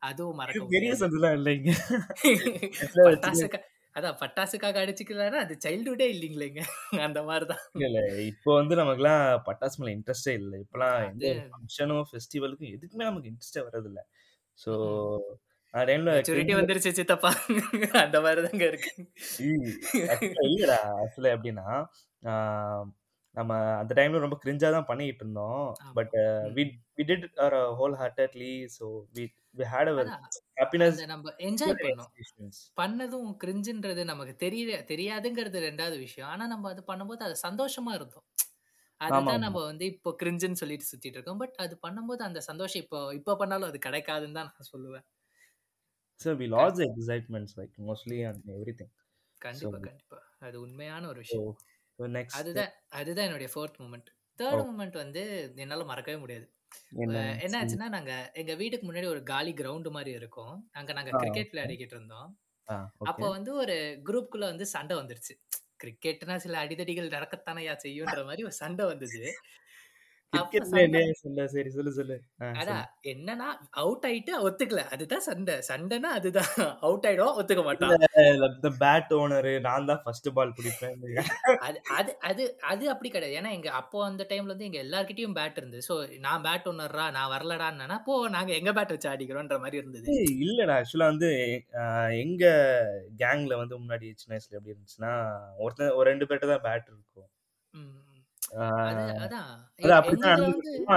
அதுவும் 0.02 0.38
மறக்க 0.40 0.74
பெரிய 0.76 0.92
சண்டைலாம் 1.02 1.36
இல்லைங்க. 1.38 1.70
பட்டாசுக்கா 3.08 3.60
அதான் 3.96 4.18
பட்டாசுக்காக 4.22 4.80
அடிச்சுக்கலன்னா 4.82 5.38
அது 5.44 5.54
சைல்டுஹுட்டே 5.64 6.06
இல்லைங்களேங்க. 6.14 6.62
அந்த 7.06 7.20
மாதிரிதான் 7.28 7.62
இல்ல 7.86 8.00
இப்போ 8.30 8.50
வந்து 8.60 8.74
நமக்குலாம் 8.80 9.24
பட்டாசு 9.46 9.78
மேல 9.80 9.94
இன்ட்ரெஸ்டே 9.96 10.34
இல்லை. 10.40 10.58
இப்பெல்லாம் 10.64 10.96
எந்த 11.08 11.26
ஃபங்க்ஷனும் 11.52 12.06
ஃபெஸ்டிவலுக்கும் 12.10 12.74
எதுக்குமே 12.76 13.08
நமக்கு 13.10 13.30
இன்ட்ரெஸ்டே 13.32 13.64
வர்றது 13.68 13.90
இல்ல 13.92 14.02
ஸோ 14.58 14.72
மெச்சூரிட்டி 16.08 16.54
வந்துருச்சு 16.58 16.90
சித்தப்பா. 16.98 17.30
அந்த 18.04 18.18
மாதிரி 18.26 18.42
தாங்க 18.46 18.64
இருக்கு 18.70 18.90
இல்லடா. 20.50 20.78
ஆக்சுவலா 21.00 21.34
எப்படின்னா 21.36 21.66
நம்ம 23.36 23.52
அந்த 23.80 23.92
டைம்ல 23.98 24.22
ரொம்ப 24.24 24.36
கிரிஞ்சா 24.42 24.68
தான் 24.74 24.88
பண்ணிட்டு 24.90 25.22
இருந்தோம். 25.24 25.64
But 25.98 26.14
we. 26.56 26.64
We 26.98 27.04
did 27.10 27.26
our 27.42 27.56
wholeheartedly 28.00 28.52
so 28.76 28.84
we 29.16 29.24
we 29.58 29.66
had 29.72 29.90
our 29.92 30.08
happiness 30.60 31.00
நம்ம 31.12 31.34
என்ஜாய் 31.48 31.74
பண்ணோம். 31.82 32.10
பண்ணதும் 32.80 33.30
கிரிஞ்சுன்றது 33.44 34.04
நமக்கு 34.12 34.34
தெரியல 34.44 34.80
தெரியாதுங்கிறது 34.92 35.60
ரெண்டாவது 35.68 35.98
விஷயம். 36.06 36.30
ஆனா 36.32 36.46
நம்ம 36.54 36.70
அது 36.74 36.84
பண்ணும்போது 36.90 37.24
அது 37.28 37.36
சந்தோஷமா 37.46 37.94
இருந்தோம். 37.98 38.26
அதுதான் 39.00 39.44
நம்ம 39.46 39.62
வந்து 39.70 39.84
இப்போ 39.92 40.10
கிரிஞ்சுன்னு 40.20 40.60
சொல்லிட்டு 40.60 40.90
சுத்திட்டு 40.90 41.18
இருக்கோம். 41.18 41.40
பட் 41.42 41.56
அது 41.64 41.74
பண்ணும்போது 41.82 42.22
அந்த 42.28 42.40
சந்தோஷம் 42.50 42.82
இப்போ 42.84 43.00
இப்போ 43.12 43.32
பண்ணாலும் 43.36 43.70
அது 43.70 43.78
கிடைக்காதுன்னு 43.86 44.38
தான் 44.38 44.48
நான் 44.50 44.70
சொல்லுவேன். 44.74 45.04
So 46.20 46.30
we 46.40 46.46
lose 46.54 46.80
excitements 46.86 47.56
like 47.58 47.74
mostly 47.88 48.20
and 48.28 48.46
everything 48.80 48.94
கண்டிப்பா 49.40 49.78
கண்டிப்பா. 49.86 50.18
அது 50.46 50.56
உண்மையான 50.60 51.02
ஒரு 51.08 51.20
விஷயம். 51.24 51.50
நெக்ஸ்ட் 51.98 52.38
அதுதான் 52.40 52.72
அதுதான் 52.88 53.26
என்னுடைய 53.26 53.50
ஃபோர்த் 53.54 53.78
மூமெண்ட் 53.78 54.10
தேர்ட் 54.38 54.64
மூமெண்ட் 54.68 54.96
வந்து 54.96 55.22
என்னால 55.56 55.84
மறக்கவே 55.84 56.18
முடியாது. 56.18 56.46
என்ன. 57.44 57.58
ஆச்சுன்னா 57.60 57.88
நாங்க 57.88 58.12
எங்க 58.34 58.54
வீட்டுக்கு 58.54 58.86
முன்னாடி 58.88 59.06
ஒரு 59.06 59.22
காலி 59.22 59.52
கிரவுண்ட் 59.52 59.90
மாதிரி 59.90 60.10
இருக்கும். 60.10 60.54
அங்க 60.72 60.92
நாங்க 60.92 61.10
கிரிக்கெட் 61.18 61.52
விளையாடிக்கிட்டு 61.52 61.96
இருந்தோம். 61.96 62.28
அப்போ 63.04 63.26
வந்து 63.28 63.50
ஒரு 63.54 63.76
குரூப்புக்குள்ள 64.04 64.46
வந்து 64.46 64.66
சண்டை 64.66 64.96
வந்துருச்சு. 64.96 65.34
கிரிக்கெட்னா 65.84 66.36
சில 66.36 66.58
அடிதடிகள் 66.58 67.08
நடக்கத்தானையா 67.08 67.74
செய்யுன்ற 67.84 68.20
மாதிரி 68.24 68.44
ஒரு 68.44 68.52
சண்டை 68.52 68.86
வந்தது 68.86 69.22
என்னன்னா 73.12 73.48
அவுட் 73.82 74.06
ஆயிட்டு 74.08 74.32
ஒத்துக்கல. 74.46 74.82
அதுதான் 74.94 75.24
சண்டை. 75.26 75.54
சண்டைனா 75.68 76.10
அதுதான். 76.18 76.50
அவுட் 76.86 77.06
ஆயிடுவான் 77.08 77.38
ஒத்துக்க 77.40 77.62
மாட்டான் 77.68 78.74
பேட் 78.82 79.12
ஓனர் 79.18 79.50
நான் 79.66 79.88
தான் 79.90 80.00
ஃபர்ஸ்ட் 80.04 80.28
பால் 80.38 80.54
பிடிப்பேன் 80.58 80.96
அது 81.66 81.78
அது 81.98 82.10
அது 82.30 82.44
அது 82.72 82.84
அப்படி 82.92 83.10
கிடையாது. 83.10 83.38
ஏன்னா 83.40 83.52
எங்க 83.58 83.70
அப்போ 83.80 84.04
அந்த 84.08 84.26
டைம்ல 84.30 84.54
வந்து 84.54 84.68
எங்க 84.68 84.80
எல்லார்கிட்டயும் 84.86 85.36
பேட் 85.38 85.60
இருந்தது. 85.62 85.84
ஸோ 85.88 85.96
நான் 86.26 86.44
பேட் 86.48 86.68
ஒன்னர்றா 86.72 87.06
நான் 87.18 87.32
வரலடான்னா 87.34 87.98
போ 88.08 88.16
நாங்க 88.36 88.52
எங்க 88.60 88.72
பேட் 88.78 88.94
வச்சு 88.94 89.10
ஆடிக்கிறோன்ற 89.12 89.58
மாதிரி 89.64 89.80
இருந்தது. 89.82 90.16
இல்லடா. 90.44 90.76
ஆக்சுவலா 90.80 91.10
வந்து 91.14 91.30
எங்க 92.24 92.44
கேங்ல 93.22 93.56
வந்து 93.62 93.80
முன்னாடி 93.82 94.08
சின்ன 94.22 94.34
வயசுல 94.34 94.58
எப்படி 94.58 94.74
இருந்துச்சுன்னா 94.74 95.14
ஒருத்தன் 95.64 95.96
ஒரு 95.98 96.06
ரெண்டு 96.12 96.28
பேர்ட்ட 96.30 96.52
தான் 96.54 96.66
பேட் 96.68 96.90
இருக்கும். 96.92 97.30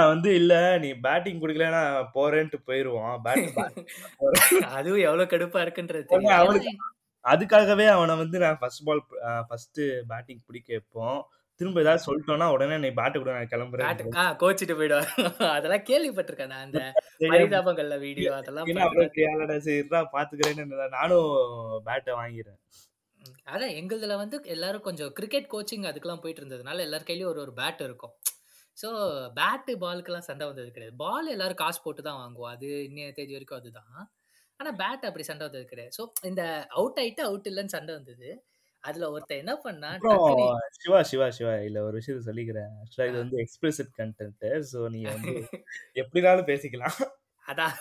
வந்து 0.09 0.29
இல்ல 0.39 0.53
நீ 0.77 0.89
பேட்டிங் 1.05 1.41
குடுக்கலன்னா 1.41 1.81
போறேன்ட்டு 2.15 2.59
போயிருவான். 2.67 3.17
அதுவும் 4.75 5.03
எவ்வளவு 5.07 5.31
கடுப்பா 5.31 5.59
இருக்குன்றது 5.65 6.31
அவனுக்கு 6.37 6.71
அதுக்காகவே 7.25 7.85
அவனை 7.95 8.13
வந்து 8.17 8.37
நான் 8.43 8.59
ஃபர்ஸ்ட் 8.61 8.85
பால் 8.85 9.01
ஃபர்ஸ்ட் 9.47 9.81
பேட்டிங் 10.11 10.41
பிடிக்க 10.47 10.69
வைப்போம். 10.71 11.19
திரும்ப 11.61 11.81
ஏதாவது 11.83 12.05
சொல்லிட்டோம்னா 12.05 12.45
உடனே 12.53 12.75
நீ 12.77 12.89
பேட்டு 12.97 13.17
கூட 13.17 13.31
நான் 13.31 13.49
கிளம்புறேன். 13.49 13.87
கோச்சிட்டு 14.41 14.75
போயிடுவார் 14.77 15.09
அதெல்லாம் 15.55 15.83
கேள்விப்பட்டிருக்கேன் 15.89 16.51
நான் 16.53 16.65
அந்த 16.67 16.81
பரிதாபங்கள்ல 17.33 17.97
வீடியோ 18.05 18.29
அதெல்லாம் 18.37 18.69
பாத்துக்கிறேன்னு 20.13 20.65
நானும் 20.95 21.27
பேட்டை 21.87 22.13
வாங்கிடுறேன் 22.19 22.59
ம். 22.59 22.85
அதான் 23.53 23.75
எங்களுதுல 23.79 24.15
வந்து 24.21 24.37
எல்லாரும் 24.55 24.85
கொஞ்சம் 24.87 25.11
கிரிக்கெட் 25.19 25.47
கோச்சிங் 25.53 25.87
அதுக்கெல்லாம் 25.91 26.23
போயிட்டு 26.23 26.41
இருந்ததுனால 26.43 26.83
எல்லார் 26.87 27.07
கையிலயும் 27.09 27.31
ஒரு 27.33 27.41
ஒரு 27.45 27.53
பேட் 27.61 27.81
இருக்கும். 27.87 28.13
ஸோ 28.77 28.89
பேட்டு 29.39 29.71
பாலுக்கெல்லாம் 29.83 30.27
சண்டை 30.29 30.45
வந்தது 30.49 30.69
கிடையாது. 30.75 30.95
பால் 31.03 31.33
எல்லாரும் 31.35 31.61
காசு 31.63 31.79
போட்டு 31.85 32.01
தான் 32.07 32.19
வாங்குவோம். 32.21 32.51
அது 32.55 32.67
இன்னைய 32.89 33.07
தேதி 33.17 33.35
வரைக்கும் 33.37 33.59
அதுதான். 33.61 33.95
ஆனா 34.59 34.71
பேட் 34.83 35.07
அப்படி 35.09 35.25
சண்டை 35.29 35.43
வந்தது 35.47 35.65
கிடையாது. 35.71 35.93
ஸோ 35.97 36.05
இந்த 36.29 36.43
அவுட் 36.79 36.99
ஆயிட்டு 37.03 37.23
அவுட் 37.29 37.49
இல்லைன்னு 37.51 37.75
சண்டை 37.77 37.93
வந்தது. 37.99 38.29
அதுல 38.83 39.05
ஒருத்தன் 39.13 39.41
என்ன 39.43 39.53
பண்ணா 39.63 39.89
சிவா 40.77 40.99
சிவா 41.09 41.27
சிவா 41.37 41.53
இல்ல 41.67 41.79
ஒரு 41.87 41.95
விஷயத்த 41.99 42.21
சொல்லிக்கிறேன். 42.27 42.69
ஆக்சுவலா 42.81 43.07
இது 43.09 43.17
வந்து 43.23 43.37
எக்ஸ்பிளிசிட் 43.43 43.91
கண்டென்ட் 43.99 44.45
ஸோ 44.71 44.81
நீ 44.93 45.01
வந்து 45.13 45.33
எப்படினாலும் 46.03 46.49
பேசிக்கலாம். 46.51 46.99
அதான். 47.47 47.75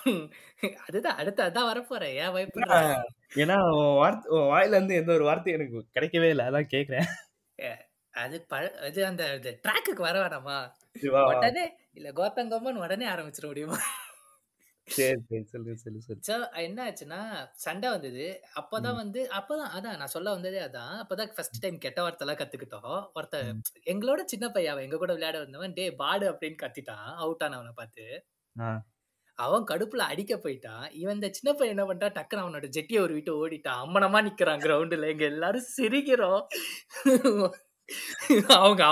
அதுதான் 0.87 1.19
அடுத்து 1.21 1.43
அதான் 1.43 1.71
வரப்போறேன். 1.71 2.15
ஏன் 2.23 2.35
பயப்படுற? 2.35 2.79
ஏன்னா 3.43 3.57
வார்த்தை 3.97 4.38
வாயில 4.53 4.77
இருந்து 4.77 4.95
எந்த 4.95 5.12
ஒரு 5.12 5.25
வார்த்தை 5.25 5.53
எனக்கு 5.53 5.85
கிடைக்கவே 5.97 6.29
இல்லை. 6.35 6.47
அதான் 6.47 6.73
கேக்குறேன் 6.75 7.09
அது 8.15 8.37
பழ 8.49 8.65
அந்த 9.07 9.25
ட்ராக்குக்கு 9.65 10.03
வர 10.07 10.17
வேணாமா? 10.23 10.59
உடனே 11.33 11.65
இல்ல 11.93 12.09
கோத்தங்கம்மன் 12.11 12.83
உடனே 12.85 13.07
ஆரம்பிச்சிட 13.07 13.47
முடியுமா? 13.47 13.79
என்ன 16.67 16.79
ஆச்சுன்னா 16.85 17.19
சண்டை 17.65 17.88
வந்தது. 17.91 18.27
அப்பதான் 18.61 18.99
வந்து 19.00 19.21
அப்பதான் 19.38 19.73
அதான் 19.77 19.99
நான் 20.00 20.15
சொல்ல 20.15 20.29
வந்ததே 20.31 20.61
அதான். 20.61 20.95
அப்பதான் 21.03 21.33
ஃபர்ஸ்ட் 21.35 21.62
டைம் 21.65 21.79
கெட்ட 21.79 21.99
வார்த்தைலாம் 22.05 22.41
கத்துக்கிட்டோம். 22.43 22.99
ஒருத்த. 23.19 23.43
எங்களோட 23.93 24.23
சின்ன 24.25 24.49
பையன் 24.49 24.73
அவன் 24.73 24.87
எங்க 24.87 25.00
கூட 25.03 25.12
விளையாட 25.12 25.38
வந்தவன் 25.38 25.73
டே 25.73 25.87
பாடு 26.03 26.27
அப்படின்னு 26.33 26.62
கத்திட்டான். 26.65 27.09
அவுட் 27.25 27.45
ஆனவனை 27.49 27.75
பார்த்து. 27.75 28.07
அவன் 29.38 29.64
கடுப்புல 29.64 30.02
அடிக்க 30.07 30.35
போயிட்டான் 30.37 30.87
இவன் 30.92 31.14
இந்த 31.14 31.28
சின்ன 31.33 31.57
பையன் 31.57 31.75
என்ன 31.75 31.85
பண்ணிட்டான் 31.87 32.16
டக்குன்னு 32.16 32.45
அவனோட 32.45 32.66
ஜெட்டியை 32.76 33.00
ஒரு 33.00 33.14
விட்டு 33.14 33.33
ஓடிட்டான் 33.40 33.80
அம்மனமா 33.85 34.21
நிக்கிறான் 34.26 34.64
கிரவுண்டுல 34.66 35.09
எங்க 35.11 35.25
எல்லாரும் 35.26 35.68
சிரிக்கிறோம். 35.76 36.42
அவங்க 38.59 38.83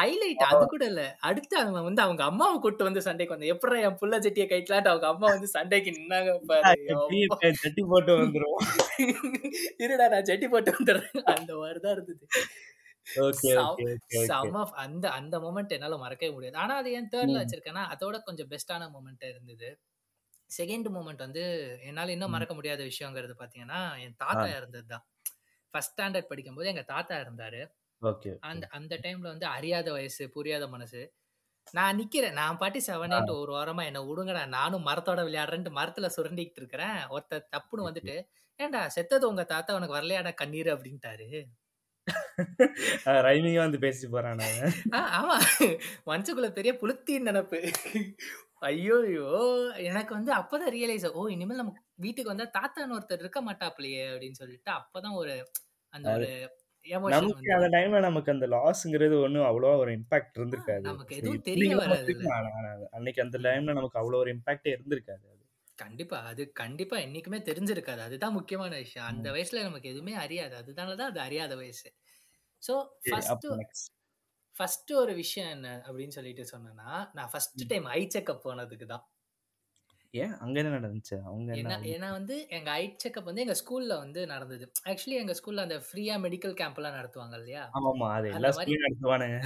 ஹைலைட் 0.00 0.42
அது 0.48 0.64
கூட 0.66 0.84
இல்ல. 0.86 1.02
அடுத்து 1.20 1.56
அவன் 1.58 1.84
வந்து 1.84 2.02
அவங்க 2.02 2.22
அம்மாவை 2.24 2.56
கூட்டு 2.60 2.84
வந்து 2.84 3.02
சண்டைக்கு 3.02 3.34
வந்தான். 3.34 3.52
எப்படா 3.54 3.78
என் 3.82 3.98
புள்ள 4.00 4.16
ஜெட்டியை 4.20 4.46
கைட்டலான்ட்டு 4.48 4.92
அவங்க 4.92 5.06
அம்மா 5.06 5.28
வந்து 5.28 5.48
சண்டைக்கு 5.48 5.90
நின்னாங்க. 5.90 6.30
ஜட்டி 7.60 7.82
போட்டு 7.88 8.12
வந்துரும் 8.18 8.58
இருடா 9.82 10.06
நான் 10.08 10.26
ஜெட்டி 10.28 10.48
போட்டு 10.48 10.72
வந்துடுறேன். 10.72 11.22
அந்த 11.34 11.52
மாதிரிதான் 11.56 11.94
இருந்தது. 11.94 12.24
அந்த 14.84 15.06
அந்த 15.18 15.36
மொமெண்ட் 15.40 15.74
என்னால 15.76 15.96
மறக்கவே 15.98 16.30
முடியாது. 16.32 16.56
ஆனா 16.62 16.74
அது 16.76 16.90
என் 16.92 17.10
தேர்ட்ல. 17.14 17.40
வச்சிருக்கேன்னா 17.40 17.82
அதோட 17.92 18.16
கொஞ்சம் 18.24 18.50
பெஸ்டான 18.50 18.88
மொமெண்ட் 18.94 19.24
இருந்தது. 19.30 19.68
செகண்ட் 20.50 20.88
மூமெண்ட் 20.94 21.24
வந்து 21.26 21.42
என்னால 21.84 22.12
இன்னும். 22.14 22.34
மறக்க 22.34 22.54
முடியாத 22.54 22.82
விஷயங்கிறது 22.90 23.34
பாத்தீங்கன்னா 23.40 23.80
என் 24.04 24.16
தாத்தா 24.18 24.46
இறந்தது 24.56 24.88
தான் 24.88 25.04
ஃபர்ஸ்ட் 25.74 25.94
ஸ்டாண்டர்ட் 25.94 26.30
படிக்கும்போது 26.30 26.70
எங்க 26.72 26.84
தாத்தா 26.90 27.16
இருந்தாரு 27.24 27.62
அந்த 28.48 28.64
அந்த 28.78 28.94
டைம்ல 29.04 29.28
வந்து 29.32 29.46
அறியாத 29.56 29.88
வயசு 29.92 30.24
புரியாத 30.34 30.64
மனசு. 30.68 31.00
நான் 31.74 31.98
நிக்கிறேன். 32.00 32.36
நான் 32.40 32.58
பாட்டி 32.58 32.80
ஆ. 32.82 32.88
செவனேன்ட்டு 32.88 33.34
ஒரு 33.42 33.52
வாரமா 33.56 33.84
என்ன 33.86 34.00
விடுங்கடா 34.08 34.42
நானும் 34.54 34.86
மரத்தோட 34.86 35.20
விளையாடுறேன்ட்டு 35.28 35.72
மரத்துல 35.76 36.08
சுரண்டிக்கிட்டு 36.16 36.62
இருக்கிறேன். 36.62 36.98
ஒருத்தர் 37.14 37.46
தப்புன்னு 37.54 37.88
வந்துட்டு 37.88 38.16
ஏன்டா 38.60 38.82
செத்தது 38.96 39.26
உங்க 39.28 39.44
தாத்தா 39.46 39.76
உனக்கு 39.76 39.98
வரலையாடா 39.98 40.32
கண்ணீர்? 40.36 40.70
அப்படின்ட்டாரு. 40.74 41.28
ரைமிங்கா 43.26 43.60
வந்து 43.60 43.78
பேசி 43.78 44.06
போறான் 44.08 44.42
ஆமா. 45.12 45.36
மனசுக்குள்ள 46.06 46.50
பெரிய 46.52 46.72
புளுத்தின்னு 46.80 47.30
நினைப்பு. 47.30 47.60
ஐயோ 48.68 48.96
ஐயோ 49.06 49.28
எனக்கு 49.88 50.12
வந்து 50.14 50.32
அப்பதான் 50.34 50.74
ரியலைஸ் 50.76 51.06
ஓ 51.12 51.24
இனிமேல் 51.28 51.60
நம்ம 51.62 51.72
வீட்டுக்கு 51.96 52.32
வந்தா 52.32 52.46
தாத்தான்னு 52.56 52.96
ஒருத்தர் 52.98 53.22
இருக்க 53.24 53.40
மாட்டாப்லையே 53.48 54.04
அப்படின்னு 54.10 54.40
சொல்லிட்டு 54.40 54.70
அப்பதான் 54.78 55.16
ஒரு 55.16 55.34
அந்த 55.92 56.08
ஒரு 56.14 56.28
நமக்கு 57.14 57.50
அந்த 57.56 57.68
டைம்ல 57.74 57.98
நமக்கு 58.00 58.30
அந்த 58.32 58.46
லாஸ்ங்கிறது 58.52 59.16
ஒன்றும் 59.20 59.48
அவ்வளோ 59.48 59.70
ஒரு 59.78 59.92
இம்பாக்ட் 59.98 60.38
இருந்திருக்காது. 60.38 60.84
நமக்கு 60.88 61.16
எதுவும் 61.16 61.44
தெரிய 61.50 61.72
வராது 61.82 62.14
அன்னைக்கு 62.92 63.24
அந்த. 63.24 63.38
டைம்ல 63.46 63.74
நமக்கு 63.74 64.00
அவ்வளோ 64.02 64.20
ஒரு 64.24 64.32
இம்பாக்டே 64.36 64.72
இருந்திருக்காது 64.76 65.24
அது. 65.26 65.42
கண்டிப்பா. 65.78 66.18
அது 66.30 66.42
கண்டிப்பா 66.54 66.96
என்னைக்குமே 66.98 67.38
தெரிஞ்சிருக்காது. 67.46 68.00
அதுதான் 68.00 68.36
முக்கியமான 68.36 68.72
விஷயம். 68.76 69.08
அந்த. 69.08 69.28
வயசுல 69.36 69.62
நமக்கு 69.62 69.88
எதுவுமே 69.88 70.14
அறியாது. 70.24 70.54
அதனாலதான் 70.62 71.10
அது 71.12 71.20
அறியாத 71.20 71.54
வயசு. 71.56 71.88
ஸோ 72.64 72.74
நெக்ஸ்ட் 73.56 73.90
ஃபர்ஸ்ட் 74.56 74.92
ஒரு 74.96 75.12
விஷயம் 75.14 75.50
என்ன 75.50 75.68
அப்படின்னு 75.86 76.16
சொல்லிட்டு 76.16 76.44
சொன்னேன்னா 76.50 76.90
நான் 77.16 77.30
ஃபர்ஸ்ட் 77.32 77.64
டைம் 77.70 77.86
ஐ 77.94 78.02
செக்அப் 78.14 78.44
போனதுக்கு 78.44 78.86
தான். 78.86 79.04
ஏன்? 80.14 80.34
அங்க 80.40 80.56
என்ன 80.60 80.72
நடந்துச்சு? 80.76 81.16
அவங்க 81.28 81.54
என்ன 81.60 81.76
ஏன்னா 81.92 82.08
வந்து 82.10 82.34
எங்க 82.50 82.68
ஐ 82.74 82.84
செக்அப் 83.02 83.28
வந்து 83.30 83.44
எங்க 83.44 83.56
ஸ்கூல்ல 83.60 83.94
வந்து 83.98 84.20
நடந்தது. 84.26 84.64
ஆக்சுவலி 84.90 85.16
எங்க 85.22 85.34
ஸ்கூல்ல 85.34 85.64
அந்த 85.66 85.78
ஃப்ரீயா 85.86 86.16
மெடிக்கல் 86.24 86.54
கேம்ப் 86.60 86.78
எல்லாம் 86.80 86.98
நடத்துவாங்க 86.98 87.36
இல்லையா? 87.40 87.62
ஆமாமா 87.78 88.08
அது 88.16 88.28
அந்த 88.28 88.38
எல்லா 88.40 88.50
மாதிரி 88.50 88.60
ஸ்கூல்லையும் 88.60 88.86
நடத்துவானுங்க 88.86 89.38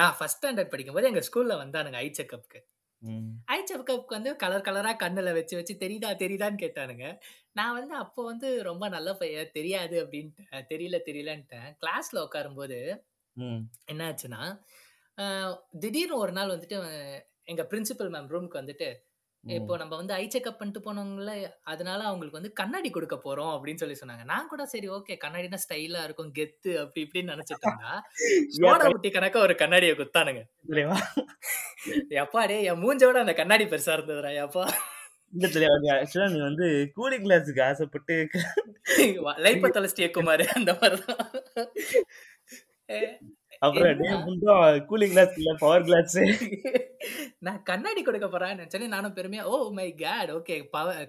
நான் 0.00 0.16
ஃபர்ஸ்ட் 0.18 0.40
ஸ்டாண்டர்ட் 0.40 0.72
படிக்கும்போது 0.72 1.10
எங்க 1.12 1.22
ஸ்கூல்ல 1.28 1.56
வந்தானுங்க 1.62 2.00
ஐ 2.00 2.10
செக்அப்க்கு 2.18 2.60
ம். 3.04 3.30
ஐ 3.48 3.58
செக்அப்க்கு 3.62 4.16
வந்து 4.16 4.30
கலர் 4.40 4.66
கலரா 4.66 4.92
கண்ணுல 5.00 5.32
வச்சு 5.34 5.54
வச்சு 5.56 5.74
தெரியுதா 5.80 6.10
தெரியுதான்னு 6.20 6.62
கேட்டானுங்க 6.62 7.06
நான் 7.56 7.76
வந்து 7.76 7.94
அப்போ 8.02 8.20
வந்து 8.28 8.48
ரொம்ப 8.68 8.84
நல்ல 8.92 9.10
பையன் 9.16 9.54
தெரியாது 9.54 9.96
அப்படின்ட்டு 10.02 10.42
தெரியல 10.70 10.98
தெரியலன்ட்டேன் 11.06 11.68
கிளாஸ்ல 11.82 12.24
உட்காரும்போது 12.24 12.78
ம். 13.36 13.60
என்ன 13.86 14.02
ஆச்சுன்னா 14.08 14.42
ஆஹ், 15.18 15.52
திடீர்னு 15.80 16.16
ஒரு 16.20 16.32
நாள் 16.32 16.52
வந்துட்டு 16.52 16.76
அஹ், 16.86 17.20
எங்க 17.46 17.62
பிரின்சிபல் 17.70 18.12
மேம் 18.12 18.30
ரூம்க்கு 18.30 18.60
வந்துட்டு 18.60 18.88
இப்போ. 19.44 19.76
நம்ம 19.76 19.96
வந்து 19.96 20.14
ஐ 20.14 20.24
செக்அப் 20.26 20.58
பண்ணிட்டு 20.58 20.80
போனவங்கள 20.80 21.32
அதனால 21.64 22.00
அவங்களுக்கு 22.04 22.38
வந்து 22.38 22.52
கண்ணாடி 22.52 22.90
கொடுக்க 22.90 23.16
போறோம் 23.18 23.52
அப்படின்னு 23.54 23.82
சொல்லி 23.82 23.98
சொன்னாங்க. 24.00 24.24
நான் 24.24 24.48
கூட 24.48 24.64
சரி 24.66 24.88
ஓகே 24.90 25.16
கண்ணாடினா 25.24 25.58
ஸ்டைலா 25.64 26.02
இருக்கும் 26.04 26.32
கெத்து 26.38 26.72
அப்படி 26.80 27.02
இப்படின்னு 27.04 27.32
நினைச்சிட்டு 27.34 27.66
இருந்தா 27.66 27.92
புட்டி 28.88 29.10
கணக்கா 29.16 29.40
ஒரு 29.40 29.54
கண்ணாடியை 29.56 29.94
குத்தானுங்க. 29.96 30.42
எப்பா 32.18 32.42
டே 32.46 32.58
என் 32.64 32.82
மூஞ்சோட 32.84 33.16
அந்த 33.24 33.34
கண்ணாடி 33.34 33.66
பெருசா 33.66 33.94
இருந்ததுடா 33.96 34.32
எப்பா? 34.42 34.64
இல்ல 35.32 35.46
தெரியாது 35.50 35.86
ஆக்சுவலா 35.94 36.28
நீ 36.32 36.40
வந்து 36.42 36.66
கூலிங் 36.96 37.24
கிளாஸுக்கு 37.24 37.62
ஆசைப்பட்டு 37.68 38.16
லைஃப்ப 39.44 39.70
தொலைச்சிட்டிய 39.76 40.08
குமார் 40.12 40.44
அந்த 40.56 40.72
மாதிரிதான். 40.74 41.24
அப்புறம் 43.64 44.00
கூலிங் 44.88 45.12
கிளாஸ் 45.12 45.34
இல்ல 45.38 45.52
பவர் 45.60 45.84
கிளாஸ் 45.84 46.16
நான் 47.40 47.62
கண்ணாடி 47.62 48.00
கொடுக்க 48.02 48.26
போறேன்னு 48.26 48.56
நினைச்சேன் 48.56 48.94
நானும் 48.94 49.16
பெருமையா 49.16 49.42
ஓ 49.46 49.56
மை 49.72 49.86
கேட் 49.94 50.30
ஓகே 50.30 50.54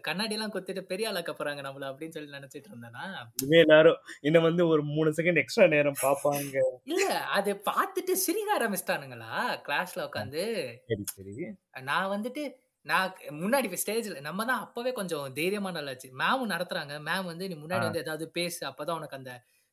கண்ணாடி 0.04 0.36
எல்லாம் 0.38 0.54
குத்திட்டு 0.54 0.82
பெரிய 0.90 1.10
ஆளாக்க 1.12 1.34
போறாங்க 1.36 1.62
நம்மள 1.62 1.86
அப்படின்னு 1.90 2.16
சொல்லி 2.16 2.36
நினைச்சிட்டு 2.38 2.70
இருந்தேனா? 2.72 3.04
இனிமே 3.38 3.60
எல்லாரும் 3.60 4.00
இன்னும் 4.22 4.48
வந்து 4.48 4.66
ஒரு 4.68 4.84
மூணு 4.90 5.12
செகண்ட் 5.18 5.42
எக்ஸ்ட்ரா 5.44 5.68
நேரம் 5.68 6.02
பாப்பாங்க 6.02 6.58
இல்ல 6.92 7.06
அது 7.36 7.54
பார்த்துட்டு 7.70 8.16
சிரிக்க 8.26 8.58
ஆரம்பிச்சிட்டானுங்களா? 8.58 9.32
கிளாஸ்ல 9.66 10.08
உட்காந்து 10.08 10.44
சரி 10.90 11.06
சரி. 11.16 11.36
நான் 11.84 12.14
வந்துட்டு 12.14 12.44
நான் 12.86 13.12
முன்னாடி 13.38 13.78
ஸ்டேஜ்ல 13.80 14.20
நம்ம 14.22 14.46
தான் 14.46 14.64
அப்பவே 14.64 14.92
கொஞ்சம் 14.94 15.34
தைரியமா 15.34 15.70
நல்லாச்சு 15.72 16.08
மேம் 16.20 16.52
நடத்துறாங்க. 16.52 16.94
மேம் 17.08 17.26
வந்து 17.26 17.46
நீ 17.50 17.56
முன்னாடி. 17.56 17.86
வந்து 17.88 18.04
ஏதாவது 18.04 18.26
பேசு 18.32 18.62
அப்பதான் 18.68 18.98
உனக்கு 18.98 19.18
அந்த 19.18 19.32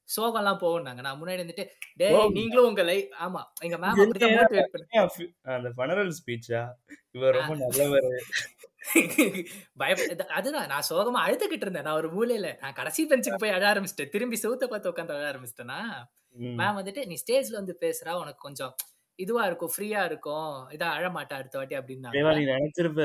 சோகம்லாம் 0.09 0.61
போகும்னாங்க. 0.61 1.01
நான் 1.01 1.23
முன்னாடி 1.23 1.41
வந்துட்டு 1.41 1.65
டே. 1.97 2.07
நீங்களும் 2.31 2.67
உங்க 2.67 2.83
லை 2.83 3.09
ஆமா 3.21 3.41
எங்க 3.61 3.77
மேம் 3.77 3.97
அப்படிதான் 3.97 4.35
மோட்டிவேட் 4.35 4.73
பண்ணி 4.73 4.87
ஏன் 4.91 5.11
ஃபி- 5.15 5.31
அந்த 5.43 5.69
ஃபனரல் 5.77 6.13
ஸ்பீச்சா 6.19 6.63
இவர் 7.11 7.35
ரொம்ப 7.35 7.55
நல்லவர். 7.57 8.09
பயப்பட 9.77 10.27
அதுதான். 10.29 10.67
நான் 10.67 10.89
சோகமா 10.89 11.21
அழுதுகிட்டு 11.23 11.61
இருந்தேன். 11.61 11.83
நான் 11.83 11.95
ஒரு 11.95 12.09
மூலையில 12.11 12.61
நான் 12.61 12.73
கடைசி 12.73 13.07
பெஞ்சுக்கு 13.07 13.39
போய் 13.39 13.51
அழ 13.51 13.73
ஆரம்பிச்சிட்டேன். 13.73 14.09
திரும்பி 14.09 14.39
செவுத்த 14.43 14.65
பார்த்து 14.67 14.91
உட்காந்து 14.91 15.15
அழ 15.15 15.33
ஆரம்பிச்சிட்டேனா? 15.33 15.79
ம். 16.37 16.57
மேம் 16.59 16.79
வந்துட்டு 16.79 17.07
நீ 17.07 17.19
ஸ்டேஜ்ல 17.23 17.53
வந்து 17.53 17.79
பேசுறா 17.81 18.13
உனக்கு 18.13 18.39
கொஞ்சம் 18.39 18.75
இதுவா 19.19 19.43
இருக்கும் 19.47 19.73
ஃப்ரீயா 19.73 20.03
இருக்கும் 20.09 20.47
இதா 20.75 20.87
அழ 20.97 21.07
மாட்டா 21.17 21.35
அடுத்த 21.41 21.57
வாட்டி 21.59 21.77
அப்படின்னாங்க 21.79 22.17
தேவா 22.17 22.31
நீ 22.39 22.45
நினைச்சிருப்ப 22.51 23.03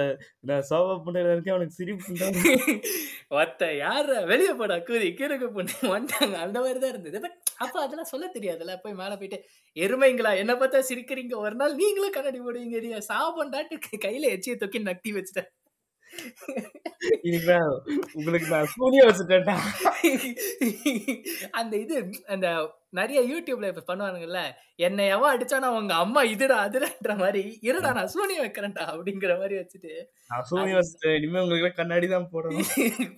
நான் 0.50 0.64
சோபா 0.70 0.94
புண்டையில 1.06 1.34
இருக்கேன் 1.34 1.56
அவனுக்கு 1.56 1.78
சிரிப்பு. 1.80 2.14
ஒத்த 3.38 3.64
யார 3.78 4.04
வெளிய 4.30 4.52
போடா 4.54 4.76
கூதி 4.88 5.08
கீரகு 5.18 5.48
பொண்ணு 5.56 5.74
வந்துட்டாங்க. 5.94 6.36
அந்த 6.46 6.58
மாதிரி 6.60 6.80
தான் 6.80 6.94
இருந்தது. 6.94 7.18
பட் 7.26 7.36
அப்ப 7.64 7.76
அதெல்லாம் 7.84 8.12
சொல்ல 8.12 8.26
தெரியாதுல்ல. 8.36 8.76
போய் 8.84 9.00
மேல 9.02 9.14
போயிட்டு 9.18 9.40
எருமைங்களா 9.78 10.32
என்ன 10.42 10.54
பார்த்தா 10.56 10.82
சிரிக்கிறீங்க. 10.90 11.36
ஒரு 11.46 11.56
நாள் 11.62 11.80
நீங்களும் 11.82 12.16
கண்ணாடி 12.18 12.42
போடுவீங்க 12.42 12.76
சாபண்டாட்டு 13.10 13.76
கையில 14.06 14.32
எச்சிய 14.36 14.56
தொக்கி 14.64 14.82
நக்கி 14.88 15.12
வச்சுட்டேன் 15.18 15.50
இன்னைக்கு 17.28 17.58
உங்களுக்கு 18.18 18.48
நான் 18.54 18.72
சூரிய 18.74 19.02
வச்சுட்டேன்டா. 19.08 19.56
அந்த 21.60 21.74
இது 21.84 21.96
அந்த 22.34 22.48
நிறைய 23.00 23.20
யூடியூப்ல 23.32 23.70
இப்ப 23.72 23.84
பண்ணுவானுங்கல்ல 23.90 24.42
என்னை 24.88 25.06
எவன் 25.16 25.34
அடிச்சானா 25.34 25.70
உங்க 25.80 25.94
அம்மா 26.04 26.22
இதுடா 26.34 26.58
அதுடான்ற 26.66 27.16
மாதிரி 27.24 27.44
இருடா 27.70 27.92
நான் 27.98 28.14
சூனியம் 28.16 28.46
வைக்கிறேன்டா 28.46 28.86
அப்படிங்கிற 28.94 29.34
மாதிரி 29.42 29.58
வச்சுட்டு. 29.62 29.94
நான் 30.32 30.48
சூரிய 30.52 30.76
வச்சுட்டேன் 30.80 31.18
இனிமே 31.20 31.44
உங்களுக்கு 31.46 31.82
கண்ணாடி 31.82 32.10
தான் 32.16 32.32
போடணும். 32.34 32.72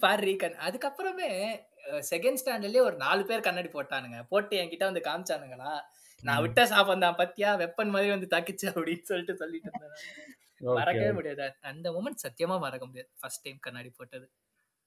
பாரு 0.05 0.33
கண் 0.43 0.59
அதுக்கப்புறமே 0.69 1.31
செகண்ட் 2.11 2.41
ஸ்டாண்டர்ட்லயே 2.41 2.87
ஒரு 2.87 2.97
நாலு 3.05 3.21
பேர் 3.29 3.47
கண்ணாடி 3.47 3.69
போட்டானுங்க. 3.77 4.19
போட்டு 4.33 4.59
என்கிட்ட 4.63 4.85
வந்து 4.89 5.07
காமிச்சானுங்களா 5.07 5.71
நான் 6.23 6.41
விட்ட 6.43 6.61
சாபம் 6.71 7.03
தான் 7.03 7.17
பத்தியா? 7.19 7.49
வெப்பன் 7.61 7.93
மாதிரி 7.93 8.09
வந்து 8.13 8.27
தாக்கிச்சு 8.33 8.65
அப்படின்னு 8.71 9.09
சொல்லிட்டு 9.11 9.35
சொல்லிட்டு 9.41 9.69
இருந்தேன். 9.69 9.95
மறக்கவே 10.73 11.11
முடியாது. 11.17 11.47
அந்த 11.71 11.87
மூமெண்ட் 11.95 12.23
சத்தியமா 12.25 12.57
மறக்க 12.59 12.85
முடியாது. 12.87 13.09
ஃபர்ஸ்ட் 13.19 13.45
டைம் 13.45 13.59
கண்ணாடி 13.65 13.91
போட்டது. 13.93 14.27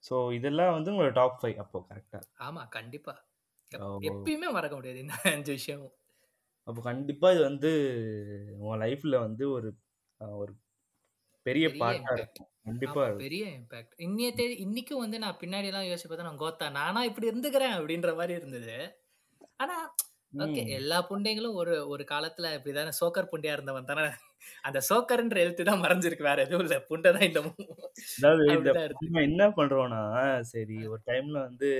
ஸோ 0.04 0.14
இதெல்லாம் 0.36 0.74
வந்து 0.76 0.92
உங்களோட 0.92 1.12
டாப் 1.18 1.38
ஃபைவ் 1.40 1.58
அப்போ 1.64 1.80
கரெக்டா 1.88 2.20
ஆமா 2.40 2.62
கண்டிப்பா. 2.70 3.14
எப்பயுமே 4.08 4.48
மறக்க 4.52 4.74
முடியாது 4.76 5.02
இந்த 5.04 5.14
அஞ்சு 5.36 5.52
விஷயமும். 5.56 5.94
அப்போ 6.66 6.80
கண்டிப்பா 6.86 7.28
இது 7.34 7.42
வந்து 7.46 7.70
உன் 8.62 8.80
லைஃப்ல 8.82 9.16
வந்து 9.24 9.44
ஒரு 9.56 9.68
ஒரு 10.38 10.52
பெரிய 11.46 11.66
பார்ட்டா. 11.74 12.12
இருக்கும். 12.16 12.48
கண்டிப்பா. 12.66 13.04
பெரிய 13.22 13.44
இம்பாக்ட் 13.52 13.94
இன்னைய 14.06 14.28
தேதி 14.34 14.54
இன்னைக்கும் 14.64 15.02
வந்து 15.04 15.18
நான் 15.24 15.40
பின்னாடி 15.40 15.70
எல்லாம் 15.70 15.88
யோசிச்சு 15.88 16.08
பார்த்தா 16.08 16.28
நான் 16.28 16.42
கோத்தா 16.42 16.66
நானா 16.76 17.02
இப்படி 17.10 17.30
இருந்துக்கிறேன் 17.30 17.76
அப்படின்ற 17.78 18.12
மாதிரி 18.20 18.34
இருந்தது. 18.40 18.76
ஆனா 19.60 19.76
ஓகே. 20.32 20.62
எல்லா 20.78 20.98
புண்டைங்களும் 21.08 21.58
ஒரு 21.62 21.74
ஒரு 21.92 22.04
காலத்துல 22.10 22.52
இப்படிதானே 22.58 22.92
சோக்கர் 23.00 23.32
புண்டையா 23.32 23.56
இருந்தவன் 23.56 23.90
தானே. 23.90 24.06
அந்த 24.62 24.78
சோக்கர்ன்ற 24.90 25.38
எழுத்து 25.38 25.64
தான் 25.64 25.82
மறைஞ்சிருக்கு. 25.84 26.28
வேற 26.30 26.38
எதுவும் 26.46 26.64
இல்ல. 26.66 26.78
புண்டை 26.90 27.10
தான் 27.12 27.28
இந்த 27.28 27.40
அதாவது 28.18 28.44
என்ன 29.28 29.44
பண்றோம்னா 29.58 30.02
சரி 30.52 30.78
ஒரு 30.88 31.02
டைம்ல 31.06 31.38
வந்து 31.48 31.70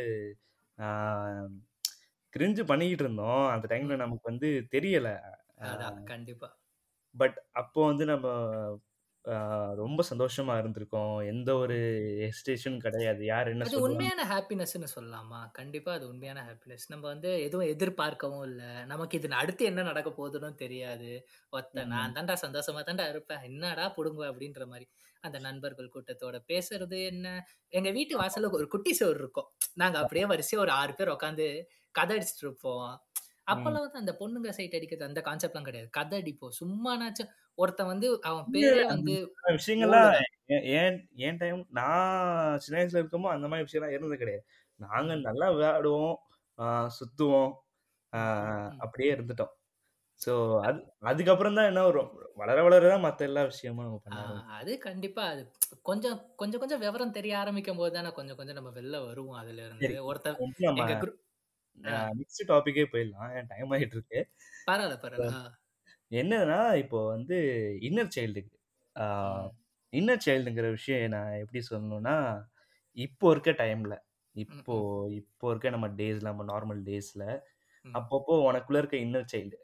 கிரிஞ்சு 2.32 2.62
பண்ணிக்கிட்டு 2.70 3.04
இருந்தோம். 3.04 3.44
அந்த 3.54 3.66
டைம்ல. 3.72 3.96
நமக்கு 4.04 4.30
வந்து 4.30 4.48
தெரியல. 4.74 5.08
கண்டிப்பா. 6.06 6.50
பட் 7.14 7.38
அப்போ 7.54 7.80
வந்து 7.86 8.04
நம்ம 8.12 8.26
ரொம்ப 9.74 10.04
சந்தோஷமா 10.10 10.54
இருந்திருக்கோம். 10.58 11.26
எந்த 11.26 11.54
ஒரு 11.54 11.76
ஹெசிடேஷன் 12.22 12.78
கிடையாது. 12.78 13.24
யார் 13.24 13.48
என்ன 13.48 13.64
அது 13.64 13.80
உண்மையான 13.80 14.20
ஹாப்பினஸ்னு 14.24 14.86
சொல்லலாமா? 14.94 15.50
கண்டிப்பா 15.50 15.92
அது 15.92 16.08
உண்மையான 16.08 16.40
ஹாப்பினஸ். 16.42 16.84
நம்ம 16.88 17.06
வந்து 17.06 17.42
எதுவும் 17.42 17.66
எதிர்பார்க்கவும் 17.66 18.42
இல்ல. 18.42 18.62
நமக்கு 18.84 19.18
இது 19.18 19.34
அடுத்து 19.34 19.64
என்ன 19.64 19.82
நடக்க 19.82 20.10
போகுதுன்னு 20.10 20.54
தெரியாது. 20.54 21.10
ஒத்த 21.52 21.84
ம். 21.84 21.86
நான் 21.86 22.12
தான்டா 22.12 22.36
சந்தோஷமா 22.42 22.82
தான்டா 22.82 23.08
இருப்பேன். 23.08 23.42
என்னடா 23.42 23.94
புடுங்க 23.96 24.22
அப்படின்ற 24.30 24.66
மாதிரி 24.66 24.86
அந்த 25.22 25.38
நண்பர்கள் 25.38 25.92
கூட்டத்தோட 25.94 26.36
பேசுறது 26.48 27.04
என்ன? 27.06 27.26
எங்க 27.72 27.90
வீட்டு 27.90 28.20
வாசல்ல 28.20 28.50
ஒரு 28.50 28.68
குட்டி 28.68 28.92
சோறு 28.92 29.18
இருக்கும். 29.18 29.48
நாங்க 29.74 29.98
அப்படியே 29.98 30.26
வரிசையா 30.26 30.58
ஒரு 30.58 30.70
ஆறு 30.72 30.94
பேர் 30.94 31.08
உட்காந்து 31.08 31.46
கதை 31.94 32.16
அடிச்சுட்டு 32.18 32.42
இருப்போம். 32.42 32.90
அப்பெல்லாம் 33.46 33.84
வந்து 33.86 33.98
அந்த 33.98 34.12
பொண்ணுங்க 34.20 34.50
சைட் 34.50 34.74
அடிக்கிறது 34.74 35.04
அந்த 35.04 35.20
கான்செப்ட்லாம் 35.24 35.62
கிடையாது. 35.62 35.90
கதை 35.90 36.22
அடிப்போம். 36.22 36.54
சும்மானாச்சும் 36.60 37.30
ஒருத்தன் 37.58 37.92
வந்து 37.92 38.08
அவன் 38.28 38.46
பேரே 38.54 38.82
வந்து 38.90 39.14
விஷயங்கள்லாம் 39.56 40.10
ஏன் 40.74 40.96
ஏன் 41.22 41.38
டைம் 41.40 41.60
நான் 41.78 42.10
சின்ன 42.58 42.76
வயசுல 42.78 43.00
இருக்கும்போது 43.00 43.36
அந்த 43.36 43.46
மாதிரி 43.50 43.66
விஷயம்லாம் 43.66 43.94
இருந்தது 43.94 44.22
கிடையாது. 44.22 44.44
நாங்க 44.80 45.12
நல்லா 45.26 45.46
விளையாடுவோம் 45.54 46.14
சுத்துவோம். 46.96 47.52
அப்படியே 48.84 49.10
இருந்துட்டோம். 49.14 49.52
ஸோ 50.20 50.32
அது 50.64 50.80
அதுக்கப்புறம் 51.10 51.58
தான் 51.58 51.70
என்ன 51.70 51.82
வரும்? 51.88 52.10
வளர 52.38 52.58
வளர 52.66 52.84
தான் 52.88 53.06
மற்ற 53.06 53.22
எல்லா 53.30 53.44
விஷயமும் 53.50 53.88
நம்ம. 54.08 54.22
அது 54.56 54.72
கண்டிப்பா 54.84 55.22
அது 55.32 55.42
கொஞ்சம் 55.88 56.18
கொஞ்சம் 56.36 56.62
கொஞ்சம் 56.62 56.82
விவரம் 56.84 57.14
தெரிய 57.16 57.34
ஆரம்பிக்கும் 57.40 57.80
போது 57.80 57.92
தானே 57.92 58.10
கொஞ்சம் 58.18 58.38
கொஞ்சம் 58.38 58.58
நம்ம 58.58 58.72
வெளில 58.76 58.98
வருவோம் 59.06 59.40
அதுல 59.40 59.64
இருந்து 59.64 59.90
குரூப் 61.00 61.20
நெக்ஸ்ட் 62.18 62.42
டாபிக்கே 62.50 62.84
போயிடலாம். 62.92 63.30
டைம் 63.50 63.72
ஆகிட்டு 63.74 63.96
இருக்கு. 63.98 64.20
பரவாயில்ல 64.66 64.96
பரவாயில்ல. 65.02 65.32
என்னன்னா 66.12 66.60
இப்போ 66.82 66.98
வந்து 67.14 67.36
இன்னர் 67.88 68.14
சைல்டுக்கு. 68.16 68.54
இன்னர் 69.92 70.24
சைல்டுங்கிற 70.26 70.66
விஷயம் 70.70 71.12
நான் 71.14 71.38
எப்படி 71.42 71.60
சொல்லணும்னா 71.70 72.16
இப்போ 72.96 73.26
இருக்க 73.30 73.50
டைம்ல 73.62 73.94
இப்போ 74.34 74.74
இப்போ 75.20 75.46
இருக்க 75.52 75.70
நம்ம 75.70 75.88
டேஸ்ல 75.98 76.28
நம்ம 76.30 76.44
நார்மல் 76.52 76.82
டேஸ்ல. 76.88 77.24
அப்பப்போ 77.84 78.34
உனக்குள்ள 78.48 78.80
இருக்க 78.80 78.96
இன்னர் 79.06 79.30
சைல்டு 79.32 79.56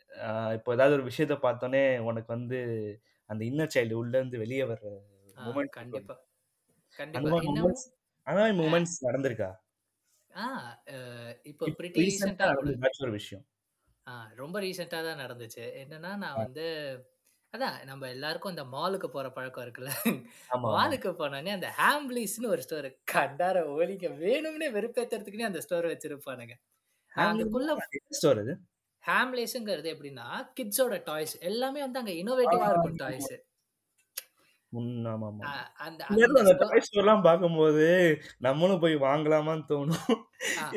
இப்போ 0.57 0.71
ஏதாவது 0.77 0.97
ஒரு 0.99 1.05
விஷயத்த 1.11 1.35
பார்த்தோன்னே 1.45 1.83
உனக்கு 2.09 2.31
வந்து 2.37 2.59
அந்த 3.31 3.43
இன்னர் 3.51 3.75
சைல்டு 3.75 4.01
உள்ள 4.03 4.15
இருந்து 4.19 4.43
வெளியே 4.45 4.65
வர்ற 4.73 4.89
மூமெண்ட் 5.47 5.73
கண்டிப்பா. 5.79 6.17
அந்த 8.27 8.47
மூமெண்ட்ஸ் 8.61 8.97
நடந்திருக்கா? 9.07 9.51
இப்போ 11.51 11.65
ஒரு 13.05 13.13
விஷயம். 13.19 13.45
ஆ 14.09 14.13
ரொம்ப 14.37 14.57
ரீசெண்டா 14.61 14.99
தான் 15.03 15.23
நடந்துச்சு. 15.23 15.65
என்னன்னா 15.81 16.11
நான் 16.17 16.35
ஆ, 16.35 16.43
வந்து 16.43 16.67
அதான் 17.55 17.77
நம்ம 17.87 18.09
எல்லாருக்கும் 18.15 18.53
இந்த 18.53 18.65
மாலுக்கு 18.73 19.09
போற 19.09 19.27
பழக்கம் 19.33 19.65
இருக்குல்ல. 19.65 19.93
ஆமா 20.01 20.57
ஆமா. 20.57 20.71
மாலுக்கு 20.75 21.11
போனோடனே 21.19 21.53
அந்த 21.55 21.69
ஹாம்லீஸ்னு 21.79 22.49
ஒரு 22.49 22.63
ஸ்டோர் 22.67 22.89
கண்டார 23.13 23.59
ஓலிக்க 23.75 24.09
வேணும்னே 24.21 24.69
வெறுப்பேத்துறதுக்குனே 24.75 25.49
அந்த 25.49 25.63
ஸ்டோர் 25.65 25.87
வச்சிருப்பானுங்க. 25.89 26.57
நான் 27.13 27.29
அங்கக்குள்ள 27.29 27.77
ஸ்டோர் 28.17 28.41
அது? 28.41 28.55
ஹாம்லேஸுங்கிறது 29.05 29.89
எப்படின்னா 29.93 30.27
கிட்ஸோட 30.57 30.97
டாய்ஸ் 31.05 31.35
எல்லாமே 31.43 31.81
வந்து 31.83 32.01
அங்க 32.01 32.13
இன்னோவேட்டிவா 32.19 32.69
இருக்கும் 32.71 32.99
டாய்ஸ் 33.01 33.33
பார்க்கும்போது 37.23 37.85
நம்மளும் 38.39 38.81
போய் 38.81 38.97
வாங்கலாமான்னு 38.97 39.65
தோணும். 39.69 40.11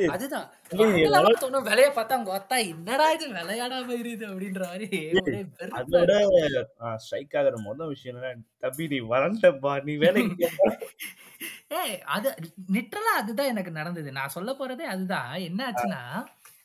அதுதான். 0.08 0.48
தோணும். 0.72 1.66
விலைய 1.68 1.90
பார்த்தா 1.90 2.16
அவங்க 2.18 2.32
ஒத்தா 2.38 2.68
என்னடா 2.68 3.12
இது 3.12 3.28
விளையாடாம 3.30 3.90
இருது 3.98 4.26
அப்படின்ற 4.28 4.62
மாதிரி 4.66 4.88
ஒரே 5.14 5.42
அதை 5.72 6.00
விட 6.00 6.14
வெறுப்பா 6.30 6.96
ஸ்ட்ரைக் 6.96 7.38
ஆகிற 7.38 7.58
முதல் 7.60 7.88
விஷயம் 7.88 8.18
என்னன்னா 8.18 8.32
தம்பி 8.58 8.88
நீ 8.88 9.00
வளர்ந்தப்பா. 9.10 9.84
நீ 9.84 9.96
வேலைக்கு. 9.96 10.48
ஏய் 11.80 12.02
அது 12.08 12.30
லிட்டரலா 12.74 13.14
அதுதான் 13.18 13.48
எனக்கு 13.48 13.72
நடந்தது. 13.72 14.12
நான் 14.12 14.30
சொல்ல 14.30 14.52
போறதே 14.52 14.86
அதுதான். 14.88 15.34
என்ன 15.42 15.72
ஆச்சுன்னா 15.72 16.02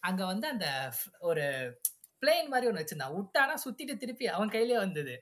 அங்க 0.01 0.25
வந்து 0.27 0.47
அந்த 0.49 0.67
ஒரு 1.21 1.45
பிளேன் 2.23 2.49
மாதிரி 2.49 2.71
ஒண்ணு 2.71 2.81
வச்சிருந்தான். 2.81 3.15
விட்டானா 3.17 3.55
சுத்திட்டு 3.65 3.97
திருப்பி 3.97 4.27
அவன் 4.29 4.49
கையிலே 4.49 4.79
வந்தது. 4.79 5.15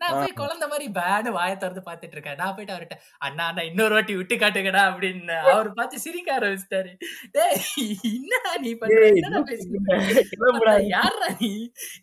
நான் 0.00 0.16
போய் 0.18 0.38
குழந்தை 0.40 0.66
மாதிரி 0.72 0.86
பேடு 0.98 1.30
வாயை 1.36 1.56
திறந்து 1.56 1.82
பார்த்துட்டு 1.88 2.16
இருக்கேன். 2.16 2.38
நான் 2.40 2.54
போயிட்டு 2.54 2.74
அவர்கிட்ட 2.74 2.96
அண்ணா 3.26 3.44
அண்ணா 3.50 3.62
இன்னொரு 3.70 3.94
வாட்டி 3.96 4.14
விட்டு 4.20 4.36
காட்டுங்கடா 4.42 4.82
அப்படின்னு. 4.90 5.36
அவர் 5.52 5.68
பார்த்து 5.78 6.04
சிரிக்க 6.06 6.38
ஆரம்பிச்சிட்டாரு. 6.38 6.92
என்னடா 8.14 8.52
நீ 8.64 8.72
பண்ற 8.82 9.04
யார்ரா 10.94 11.30
நீ? 11.42 11.52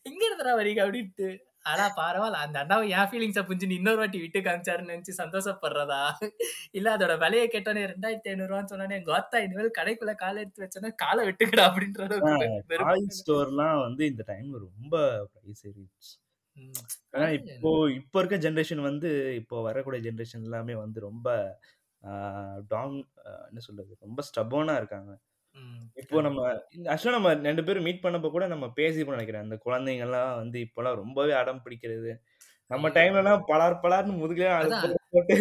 எங்க 0.10 0.22
இருந்துடா 0.28 0.56
வரீங்க 0.62 0.82
அப்படின்ட்டு. 0.86 1.30
ஆனா 1.72 1.86
பரவாயில்ல. 1.98 2.42
அந்த 2.46 2.58
அண்ணாவை 2.64 2.86
என் 2.98 3.10
ஃபீலிங்ஸை 3.12 3.42
புரிஞ்சு 3.48 3.78
இன்னொரு 3.78 4.00
வாட்டி 4.02 4.20
விட்டு 4.22 4.40
காமிச்சாருன்னு 4.46 4.94
நினைச்சு 4.94 5.14
சந்தோஷப்படுறதா? 5.22 6.04
இல்ல 6.78 6.88
அதோட 6.98 7.14
விலையை 7.24 7.48
கேட்டோன்னே 7.56 7.84
ரெண்டாயிரத்தி 7.94 8.32
ஐநூறு 8.34 8.52
ரூபான்னு 8.52 8.72
சொன்னோன்னே 8.74 9.00
எங்க 9.00 9.12
அத்தா 9.20 9.42
இனிமேல் 9.46 9.78
கடைக்குள்ள 9.80 10.16
காலை 10.24 10.40
எடுத்து 10.44 10.64
வச்சோன்னா 10.66 10.92
காலை 11.04 11.24
வெட்டுக்கடா 11.30 11.66
அப்படின்ற. 11.70 12.08
ஸ்டோர்லாம் 13.20 13.82
வந்து 13.88 14.06
இந்த 14.06 14.24
டைம்ல 14.32 14.64
ரொம்ப 14.68 14.96
பிரைஸ் 15.34 15.66
ஏறிடுச்சு. 15.70 16.14
ம். 16.58 16.74
ஆனா 17.14 17.26
அது 17.28 17.38
இப்போ 17.48 17.72
இப்போ 17.98 18.18
இருக்க 18.20 18.38
ஜென்ரேஷன் 18.46 18.82
வந்து 18.88 19.10
இப்போ 19.36 19.56
வரக்கூடிய 19.62 20.02
ஜென்ரேஷன் 20.08 20.46
எல்லாமே 20.46 20.76
வந்து 20.78 21.00
ரொம்ப 21.02 21.28
டாங் 22.70 22.98
என்ன 23.48 23.62
சொல்றது? 23.66 23.94
ரொம்ப 24.02 24.22
ஸ்டபோனா 24.28 24.76
இருக்காங்க. 24.78 25.12
ம், 25.56 25.84
இப்போ 26.02 26.18
நம்ம 26.22 26.42
ஆக்சுவலா 26.88 27.16
நம்ம 27.16 27.32
ரெண்டு 27.48 27.64
பேரும் 27.64 27.88
மீட் 27.88 28.04
பண்ணப்போ 28.04 28.30
கூட 28.32 28.48
நம்ம 28.48 28.66
பேசிப்போம் 28.78 29.18
நினைக்கிறேன். 29.18 29.46
அந்த 29.46 29.58
குழந்தைங்க 29.66 30.06
எல்லாம் 30.08 30.34
வந்து 30.36 30.58
இப்போலாம் 30.66 31.00
ரொம்பவே 31.00 31.34
அடம் 31.34 31.64
பிடிக்கிறது. 31.66 32.12
நம்ம 32.72 32.86
ஐயோ. 32.88 32.96
டைம்லலாம் 32.96 33.44
பலார் 33.50 33.82
பலார்னு 33.84 34.14
முதுகலே 34.18 34.50
அதான். 34.54 34.82
அழுத்த 34.82 35.04
போட்டு 35.14 35.36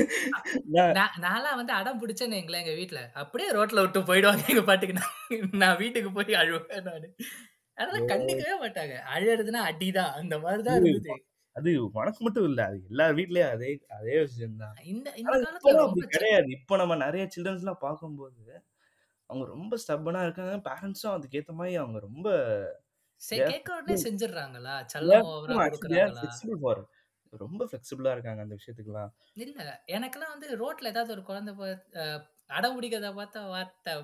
நான் 0.74 0.92
நான் 0.98 1.16
நான்லாம் 1.24 1.58
வந்து 1.60 1.72
அடம் 1.72 2.00
பிடிச்சேன்னு 2.02 2.38
எங்களேன் 2.40 2.62
எங்க 2.64 2.74
வீட்ல. 2.76 3.00
அப்படியே 3.22 3.48
ரோட்ல 3.56 3.82
விட்டு 3.84 4.02
போயிடுவாங்க 4.10 4.44
எங்க 4.52 4.64
பாட்டுக்கு. 4.68 4.96
நான் 5.00 5.16
நான் 5.62 5.80
வீட்டுக்கு 5.82 6.12
போய் 6.18 6.40
அழுவேன் 6.42 6.86
நானு. 6.88 7.08
அதெல்லாம் 7.78 8.10
கண்டுக்கவே 8.12 8.54
மாட்டாங்க. 8.62 8.94
அழுறதுன்னா 9.14 9.62
அடிதான். 9.70 10.12
அந்த 10.20 10.36
மாதிரிதான் 10.38 10.78
இருந்தது. 10.82 11.16
அது 11.56 11.70
உனக்கு 11.92 12.20
மட்டும் 12.20 12.46
இல்ல. 12.48 12.60
அது 12.66 12.78
எல்லார் 12.90 13.14
வீட்லயும் 13.14 13.50
அதே 13.50 13.70
அதே 13.96 14.16
விஷயம் 14.20 14.56
தான் 14.56 14.74
இந்த 14.84 15.08
இந்த 15.16 15.36
கிடையாது. 16.14 16.48
இப்போ 16.58 16.76
நம்ம 16.76 16.96
நிறைய 17.04 17.24
சில்ட்ரன்ஸ் 17.34 17.64
எல்லாம் 17.64 17.80
பார்க்கும்போது 17.80 18.42
அவங்க 19.30 19.44
ரொம்ப 19.52 19.76
ஸ்டப்பனா 19.82 20.20
இருக்காங்க. 20.22 20.56
பேரண்ட்ஸும் 20.68 21.14
அதுக்கேத்த 21.14 21.52
மாதிரி 21.52 21.76
அவங்க 21.76 21.98
ரொம்ப 22.00 22.28
கேட்க 23.44 23.68
உடனே 23.76 23.94
செஞ்சிடுறாங்களா? 24.02 24.74
செல்லம். 24.92 25.26
ரொம்ப 27.32 27.64
ஃபிளெக்சிபிளா 27.66 28.12
இருக்காங்க 28.12 28.42
அந்த 28.42 28.56
விஷயத்துக்குலாம் 28.58 29.10
இல்ல 29.36 29.62
எனக்கெல்லாம் 29.88 30.32
வந்து 30.34 30.48
ரோட்ல 30.56 30.86
ஏதாவது 30.86 31.12
ஒரு 31.12 31.22
குழந்தை 31.22 31.52
பா- 32.48 32.52
அஹ் 32.52 32.56
அடம் 32.56 32.82
பிடிக்கிறத 32.82 33.10
பார்த்தா 33.12 33.48
வார்த்தை. 33.48 33.94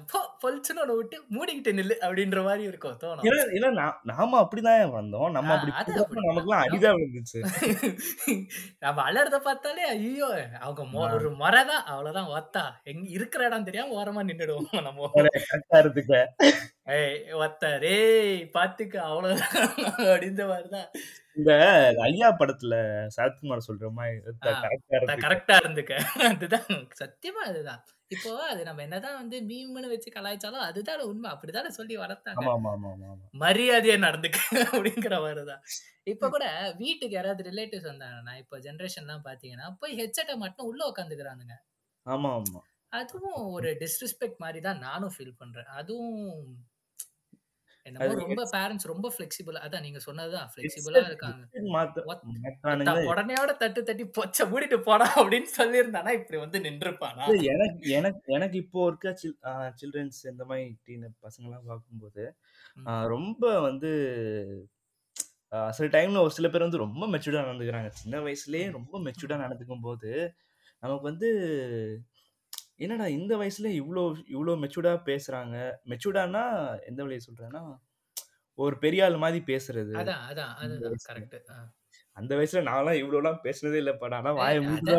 பொலிச்சுன்னு 0.43 0.81
ஒன்று 0.81 0.97
விட்டு 0.97 1.23
மூடிக்கிட்டு 1.31 1.75
நில்லு 1.75 1.95
அப்படின்ற 2.01 2.45
மாதிரி 2.45 2.63
இருக்கும் 2.63 2.97
தோணும். 3.01 3.25
ஏன்னா 3.25 3.69
நா- 3.81 3.99
நாம 4.03 4.41
அப்படிதான் 4.41 4.93
வந்தோம். 4.93 5.31
நம்ம 5.31 5.55
அப்படி 5.55 5.73
நமக்குலாம் 6.01 6.61
நம்- 6.61 6.63
அடிதான் 6.65 6.97
விழுந்துச்சு 6.97 7.43
நம்ம 8.79 9.11
அலறத 9.11 9.39
பார்த்தாலே 9.39 9.83
ஐயோ 9.83 10.49
அவங்க 10.61 10.99
ஒரு 10.99 11.31
முறை 11.31 11.65
தான் 11.65 11.85
அவ்வளவுதான் 11.85 12.43
ஒத்தா. 12.43 12.83
எங்க 12.83 13.09
இருக்கிற 13.09 13.47
இடம் 13.47 13.65
தெரியாம 13.65 14.05
ஓரமா 14.05 14.27
நின்னுடுவோம் 14.27 14.83
நம்ம. 14.83 15.11
ஏய் 16.85 17.33
ஒத்த 17.33 17.79
ரேய் 17.79 18.51
பாத்துக்க 18.53 18.97
அவ்வளவுதான் 18.97 19.49
அப்படின்ற 19.99 20.49
மாதிரிதான். 20.49 20.91
இந்த 21.37 21.53
ஐயா 22.03 22.29
படத்துல 22.33 22.75
சரத்குமார் 23.17 23.67
சொல்ற 23.67 23.87
மாதிரி 23.91 24.17
கரெக்டா 25.23 25.55
இருந்துக்க. 25.63 25.93
அதுதான் 26.29 26.67
சத்தியமா 27.01 27.43
அதுதான். 27.45 27.81
இப்போ 28.11 28.31
அது 28.47 28.63
நம்ம 28.65 28.83
என்னதான் 28.83 29.17
வந்து 29.17 29.37
மீம்னு 29.43 29.89
வச்சு 29.89 30.11
கலாய்ச்சாலும் 30.11 30.67
அதுதான் 30.67 31.05
உண்மை. 31.05 31.29
அப்படிதானே 31.31 31.71
சொல்லி 31.71 31.95
வளர்த்தாங்க. 31.97 32.45
மரியாதையா 33.41 33.97
நடந்துக்க 33.99 34.39
அப்படிங்கிற 34.69 35.17
மாதிரிதான். 35.21 35.63
இப்ப 36.05 36.29
கூட 36.31 36.45
வீட்டுக்கு 36.79 37.15
யாராவது 37.15 37.43
ரிலேட்டிவ்ஸ் 37.51 37.91
வந்தாங்கன்னா 37.91 38.35
இப்போ 38.39 38.59
ஜென்ரேஷன்லாம் 38.59 39.25
பாத்தீங்கன்னா 39.25 39.69
போய் 39.79 39.99
ஹெட்செட்டை 40.01 40.37
மட்டும் 40.37 40.67
உள்ள 40.67 40.83
உட்காந்துக்கிறானுங்க 40.91 41.57
ஆமா 42.07 42.31
ஆமா 42.37 42.61
அதுவும் 42.93 43.43
ஒரு 43.53 43.69
டிஸ்ரெஸ்பெக்ட் 43.81 44.39
மாதிரி 44.39 44.61
தான் 44.61 44.79
நானும் 44.79 45.13
ஃபீல் 45.15 45.39
பண்றேன். 45.39 45.69
அதுவும் 45.73 46.19
என்னமோ 47.87 48.15
ரொம்ப 48.19 48.43
பேரண்ட்ஸ் 48.53 48.89
ரொம்ப 48.91 49.07
ஃபிளெக்சிபிள். 49.15 49.57
அதான் 49.65 49.85
நீங்க 49.87 50.01
சொன்னதுதான் 50.07 50.51
ஃபிளெக்சிபிளா 50.53 51.01
இருக்காங்க. 51.09 51.43
உடனேயோட 53.11 53.53
தட்டு 53.63 53.81
தட்டி 53.89 54.05
பொச்ச 54.19 54.47
மூடிட்டு 54.51 54.79
போடா 54.89 55.07
அப்படின்னு 55.21 55.51
சொல்லியிருந்தானா 55.59 56.13
இப்படி 56.19 56.39
வந்து 56.45 56.59
நின்றுப்பானா? 56.67 57.25
எனக்கு 57.53 57.89
எனக்கு 58.01 58.35
எனக்கு 58.39 58.59
இப்போ 58.65 58.87
இருக்க 58.87 59.15
சில் 59.23 59.37
சில்ட்ரன்ஸ் 59.81 60.21
இந்த 60.33 60.47
மாதிரி 60.51 60.69
டீன 60.87 61.11
பசங்கலாம் 61.25 61.67
பார்க்கும்போது 61.71 62.25
ரொம்ப 63.15 63.45
வந்து 63.61 63.93
சில 65.77 65.87
டைம்ல 65.97 66.21
ஒரு 66.27 66.35
சில 66.37 66.49
பேர் 66.51 66.67
வந்து 66.67 66.85
ரொம்ப 66.85 67.05
மெச்சூர்டா 67.13 67.41
நடந்துக்கிறாங்க. 67.45 67.91
சின்ன 68.03 68.21
வயசுலயே. 68.27 68.67
ரொம்ப 68.79 68.95
மெச்சூர்டா 69.07 69.37
நடந்துக்கும் 69.45 69.85
போது 69.89 70.11
நமக்கு 70.83 71.05
வந்து 71.11 71.29
என்னடா 72.83 73.07
இந்த 73.17 73.33
வயசுல 73.37 73.69
இவ்வளோ 73.81 74.03
இவ்வளோ 74.33 74.53
மெச்சூர்டா 74.63 74.93
பேசுறாங்க? 75.07 75.57
மெச்சூர்டானா 75.91 76.43
எந்த 76.87 77.01
வழியை 77.03 77.23
சொல்றேன்னா 77.27 77.63
ஒரு 78.59 78.75
பெரிய 78.79 79.05
ஆள் 79.05 79.23
மாதிரி 79.23 79.41
பேசுறது 79.47 79.93
அதான் 80.01 80.25
அதான் 80.31 80.53
அதுதான் 80.61 80.99
கரெக்ட் 81.07 81.39
அந்த 82.17 82.33
வயசுல 82.37 82.61
நான்லாம் 82.67 82.99
இவ்வளோலாம் 83.01 83.39
பேசுனதே 83.45 83.79
இல்லைப்பா. 83.81 84.07
நான்லாம் 84.15 84.39
ஏய் 84.47 84.59
வாயை 84.65 84.97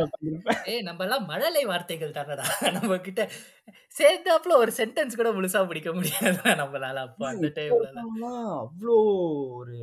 ஏய் 0.72 0.86
நம்ம 0.88 1.04
எல்லாம் 1.04 1.26
மழலை 1.26 1.63
வார்த்தைகள் 1.65 2.15
தானடா. 2.15 2.46
நம்ம 2.78 2.98
கிட்ட 3.00 3.22
சேர்ந்தாப்புல 3.96 4.58
ஒரு 4.58 4.72
சென்டென்ஸ் 4.80 5.19
கூட 5.19 5.32
முழுசா 5.36 5.62
பிடிக்க 5.67 5.91
முடியாது 5.93 6.32
நம்மளால. 6.62 7.04
அப்போ 7.08 7.28
அந்த 7.32 7.50
டைம்ல 7.58 7.89
அவ்வளோ 8.58 8.98
ஒரு 9.60 9.78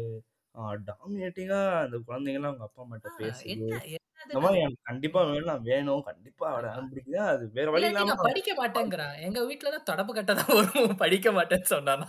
டாமினேட்டிங்கா 0.88 1.60
அந்த 1.84 1.96
குழந்தைங்கலாம் 2.06 2.52
அவங்க 2.52 2.66
அப்பா 2.68 3.12
பேசுது 3.20 3.50
என்ன 3.54 3.72
என்ன 3.88 4.09
இந்த 4.22 4.40
மாதிரி 4.42 4.60
எனக்கு 4.60 4.86
கண்டிப்பா 4.88 5.20
வேணும் 5.28 5.62
வேணும். 5.68 6.02
கண்டிப்பா 6.08 6.46
அவட 6.50 6.66
பிடிக்குது. 6.90 7.18
அது 7.28 7.44
வேற 7.56 7.68
வழி 7.72 7.88
இல்லாம 7.88 8.08
நான் 8.10 8.26
படிக்க 8.28 8.52
மாட்டேங்கிறான் 8.58 9.14
எங்க 9.26 9.40
வீட்டுல 9.48 9.70
எல்லாம் 9.70 9.88
தொடப்பு 9.90 10.12
கட்ட 10.14 10.34
தான் 10.40 10.54
வரும். 10.58 10.92
படிக்க 11.02 11.30
மாட்டேன்னு 11.38 11.70
சொன்னானா? 11.72 12.08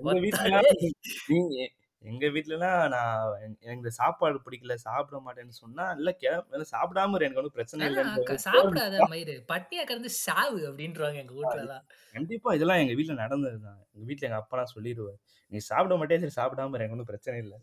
எங்க 0.00 0.20
வீட்டுல 0.24 1.66
எங்க 2.04 2.26
வீட்டுலலாம் 2.34 2.82
நான் 2.92 3.22
எனக்கு 3.64 3.90
சாப்பாடு 3.96 4.36
பிடிக்கல 4.44 4.74
சாப்பிட 4.84 5.16
மாட்டேன்னு 5.22 5.54
சொன்னா 5.60 5.84
இல்ல 5.96 6.10
கிளம்ப 6.20 6.60
சாப்பிடாம 6.70 7.18
எனக்கு 7.18 7.40
ஒன்றும் 7.40 7.56
பிரச்சனை 7.56 7.86
இல்லைன்னு 7.88 8.36
சாப்பிடாத 8.44 8.98
மயிறு. 9.12 9.34
பட்டியா 9.50 9.82
கிடந்து 9.84 10.12
சாவு 10.18 10.60
அப்படின்றாங்க 10.68 11.18
எங்க 11.22 11.34
வீட்டுல 11.38 11.64
எல்லாம் 11.64 11.84
கண்டிப்பா 12.14 12.54
இதெல்லாம் 12.58 12.82
எங்க 12.84 12.94
வீட்ல 12.98 13.16
நடந்ததுதான். 13.22 13.80
எங்க 13.94 14.06
வீட்ல 14.10 14.28
எங்க 14.28 14.40
அப்பா 14.42 14.64
சொல்லிடுவாரு 14.74 15.18
நீ 15.52 15.60
சாப்பிட 15.68 15.96
மாட்டே 16.00 16.20
சரி 16.22 16.36
சாப்பிடாம 16.38 16.78
எனக்கு 16.78 16.96
ஒன்றும் 16.96 17.10
பிரச்சனை 17.10 17.36
இல்லை. 17.44 17.58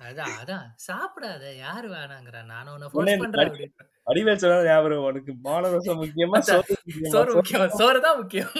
அதான் 0.00 0.34
அதான். 0.40 0.66
சாப்பிடாத 0.84 1.44
யாரு 1.58 1.86
வேணாங்கிறா. 1.92 2.40
நானும் 2.50 2.74
உன்னை 2.74 2.88
ஃபோர்ஸ் 2.90 3.22
பண்றேன் 3.22 3.54
வடிவேல் 4.06 4.40
சொன்னா 4.42 4.58
ஞாபகம் 4.66 5.06
உனக்கு 5.06 5.32
மானரசம் 5.46 5.98
முக்கியமா 6.02 6.38
சோறு 6.48 6.74
முக்கியமா? 6.76 7.08
சோறு 7.08 7.14
சோறு 7.14 7.32
முக்கியம். 7.38 7.72
சோறு 7.80 7.98
தான் 8.04 8.18
முக்கியம். 8.20 8.52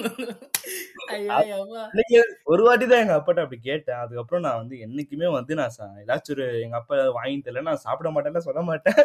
ஒரு 2.52 2.62
வாட்டி 2.66 2.86
தான் 2.86 3.02
எங்க 3.04 3.14
அப்பாட்ட 3.18 3.44
அப்படி 3.44 3.60
கேட்டேன். 3.68 4.00
அதுக்கப்புறம் 4.02 4.44
நான் 4.46 4.60
வந்து 4.62 4.76
என்னைக்குமே 4.86 5.28
வந்து 5.36 5.54
நான் 5.60 5.72
ஏதாச்சும் 6.02 6.34
ஒரு 6.36 6.46
எங்க 6.64 6.76
அப்பா 6.80 6.98
வாங்கி 7.18 7.38
தரல 7.46 7.66
நான் 7.68 7.84
சாப்பிட 7.86 8.10
மாட்டேன்னு 8.16 8.46
சொல்ல 8.48 8.62
மாட்டேன். 8.70 9.00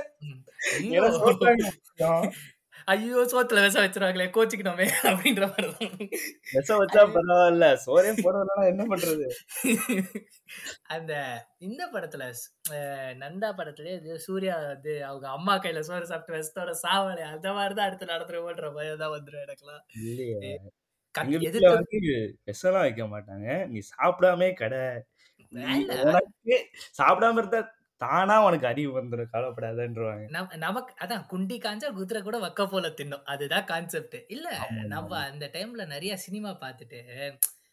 ஐயோ 2.88 3.20
சோத்துல 3.32 3.62
விஷம் 3.64 3.84
வச்சிருவாங்களே 3.84 4.26
கோச்சிக்கணுமே 4.34 4.86
அப்படின்ற 5.10 5.44
மாதிரிதான் 5.48 5.92
விஷம் 6.56 6.80
வச்சா 6.82 7.02
பரவாயில்ல. 7.14 7.68
சோறே 7.84 8.12
போடுறதுனால 8.20 8.64
என்ன 8.72 8.84
பண்றது? 8.92 9.26
அந்த 10.90 11.14
இந்த 11.62 11.84
படத்துல 11.94 12.26
நந்தா 13.22 13.50
படத்துல 13.60 13.94
இது 13.98 14.18
சூர்யா 14.26 14.56
வந்து 14.66 14.94
அவங்க 15.06 15.28
அம்மா 15.38 15.56
கையில 15.60 15.84
சோறு 15.88 16.12
சாப்பிட்டு 16.12 16.38
விஷத்தோட 16.38 16.74
சாவலை 16.84 17.26
அந்த 17.32 17.48
மாதிரிதான் 17.58 17.88
அடுத்து 17.88 18.12
நடந்துருவோன்ற 18.14 18.70
பயம் 18.76 19.02
தான் 19.04 19.16
வந்துடும் 19.16 19.46
எனக்குலாம் 19.46 19.84
விஷம்லாம் 22.48 22.86
வைக்க 22.86 23.04
மாட்டாங்க. 23.12 23.48
நீ 23.72 23.80
சாப்பிடாமே 23.94 24.50
கடை. 24.56 24.84
சாப்பிடாம 27.00 27.38
இருந்தா 27.40 27.62
தானா 28.04 28.46
உனக்கு 28.46 28.68
அறிவு 28.68 28.92
வந்துடும் 29.02 29.32
கவலைப்படாதன்றவாங்க. 29.34 30.26
நம்- 30.30 30.56
நமக்கு 30.58 31.06
அதான் 31.06 31.26
குண்டி 31.32 31.58
காஞ்சா 31.60 31.92
குதிரை 31.94 32.22
கூட 32.22 32.38
வக்க 32.40 32.68
போல 32.68 32.88
தின்னும். 32.90 33.24
அதுதான் 33.24 33.66
கான்செப்ட் 33.66 34.16
இல்ல 34.28 34.48
நம்ம 34.88 35.18
அந்த 35.24 35.50
டைம்ல 35.54 35.86
நிறைய 35.86 36.18
சினிமா 36.18 36.50
பார்த்துட்டு 36.58 37.00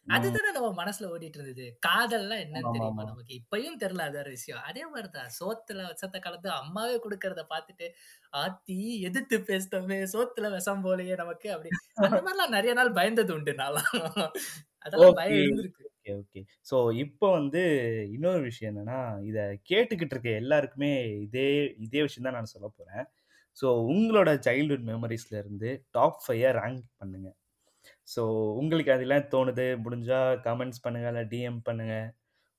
ம், 0.03 0.11
அதுதானே 0.11 0.51
நம்ம 0.51 0.83
மனசுல 0.83 1.05
ஓடிட்டு 1.05 1.37
இருந்தது. 1.37 1.65
காதல்லாம் 1.87 2.41
என்னன்னு 2.43 2.71
தெரியுமா 2.71 3.03
நமக்கு? 3.03 3.33
இப்பயும் 3.39 3.79
தெரியல 3.79 4.01
அது 4.01 4.17
ஒரு 4.19 4.29
விஷயம். 4.29 4.61
அதே 4.61 4.83
மாதிரிதான் 4.85 5.29
சோத்துல 5.39 5.87
விஷத்தை 5.87 6.19
கலந்து 6.21 6.49
அம்மாவே 6.49 6.99
கொடுக்கறத 6.99 7.43
பார்த்துட்டு 7.49 7.87
ஆத்தி 8.37 8.77
எதிர்த்து 9.01 9.37
பேசிட்டோமே 9.39 9.99
சோத்துல 10.13 10.51
விஷம் 10.51 10.83
போலயே 10.85 11.15
நமக்கு 11.15 11.51
அப்படி. 11.51 11.69
அந்த 11.93 12.21
மாதிரிலாம் 12.21 12.49
நிறைய 12.49 12.73
நாள் 12.73 12.91
பயந்தது 12.91 13.31
உண்டு 13.31 13.51
நான்லாம். 13.51 14.31
அதெல்லாம் 14.79 15.13
பயம் 15.13 15.37
இருந்திருக்கு. 15.37 15.85
Okay 16.01 16.13
okay. 16.19 16.41
ஸோ 16.69 16.75
இப்போ 17.03 17.27
வந்து 17.31 17.61
இன்னொரு 18.13 18.41
விஷயம் 18.41 18.71
என்னன்னா 18.71 18.99
இதை 19.29 19.43
கேட்டுக்கிட்டு 19.69 20.13
இருக்க 20.15 20.29
எல்லாருக்குமே 20.41 20.89
இதே 21.25 21.49
இதே 21.85 22.01
விஷயம் 22.01 22.27
தான் 22.27 22.37
நான் 22.37 22.53
சொல்ல 22.53 22.67
போறேன். 22.77 23.03
ஸோ 23.57 23.67
உங்களோட 23.91 24.29
சைல்ட்ஹுட் 24.47 24.87
மெமரிஸ்ல 24.91 25.35
இருந்து 25.43 25.69
டாப் 25.91 26.19
ஃபைவை 26.23 26.51
ரேங்க் 26.59 26.83
பண்ணுங்க. 27.01 27.29
ஸோ 28.07 28.21
உங்களுக்கு 28.59 28.91
அதெல்லாம் 28.95 29.27
தோணுது 29.33 29.67
முடிஞ்சா 29.85 30.19
கமெண்ட்ஸ் 30.47 30.83
பண்ணுங்க 30.85 31.07
இல்லை 31.13 31.23
டிஎம் 31.33 31.61
பண்ணுங்க. 31.69 31.95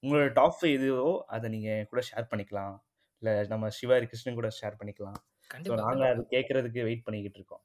உங்களோட 0.02 0.28
டாப் 0.38 0.56
ஃபைவ் 0.58 0.76
எதுவோ 0.78 1.10
அதை 1.34 1.48
நீங்கள் 1.54 1.76
என் 1.78 1.90
கூட 1.92 2.02
ஷேர் 2.10 2.30
பண்ணிக்கலாம். 2.32 2.76
இல்லை 3.22 3.34
நம்ம 3.52 3.70
சிவாரி 3.78 4.06
கிருஷ்ணன் 4.12 4.40
கூட 4.40 4.50
ஷேர் 4.60 4.78
பண்ணிக்கலாம். 4.80 5.18
ஸோ 5.18 5.52
கண்டிப்பா 5.54 5.82
நாங்கள் 5.82 6.10
அது 6.12 6.22
கேட்கறதுக்கு 6.36 6.86
வெயிட் 6.88 7.06
பண்ணிக்கிட்டு 7.08 7.38
இருக்கோம். 7.40 7.64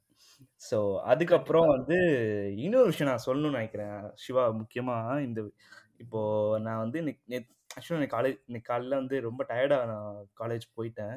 ஸோ 0.62 0.78
அதுக்கப்புறம் 1.12 1.68
கண்டிப்பா. 1.68 1.76
வந்து 1.76 1.98
இன்னொரு 2.64 2.90
விஷயம் 2.92 3.10
நான் 3.12 3.26
சொல்லணும்னு 3.26 3.58
நினைக்கிறேன். 3.58 3.96
சிவா 4.24 4.44
முக்கியமாக 4.60 5.22
இந்த 5.28 5.40
இப்போ 6.00 6.20
நான் 6.66 6.82
வந்து 6.84 7.00
ஆக்சுவலாக 7.72 8.00
இன்னைக்கு 8.00 8.16
காலேஜ் 8.16 8.38
இன்னைக்கு 8.48 8.70
காலையில் 8.70 9.00
வந்து 9.00 9.16
ரொம்ப 9.28 9.42
டயர்டாக 9.50 9.88
நான் 9.92 10.10
காலேஜ் 10.42 10.66
போயிட்டேன். 10.78 11.16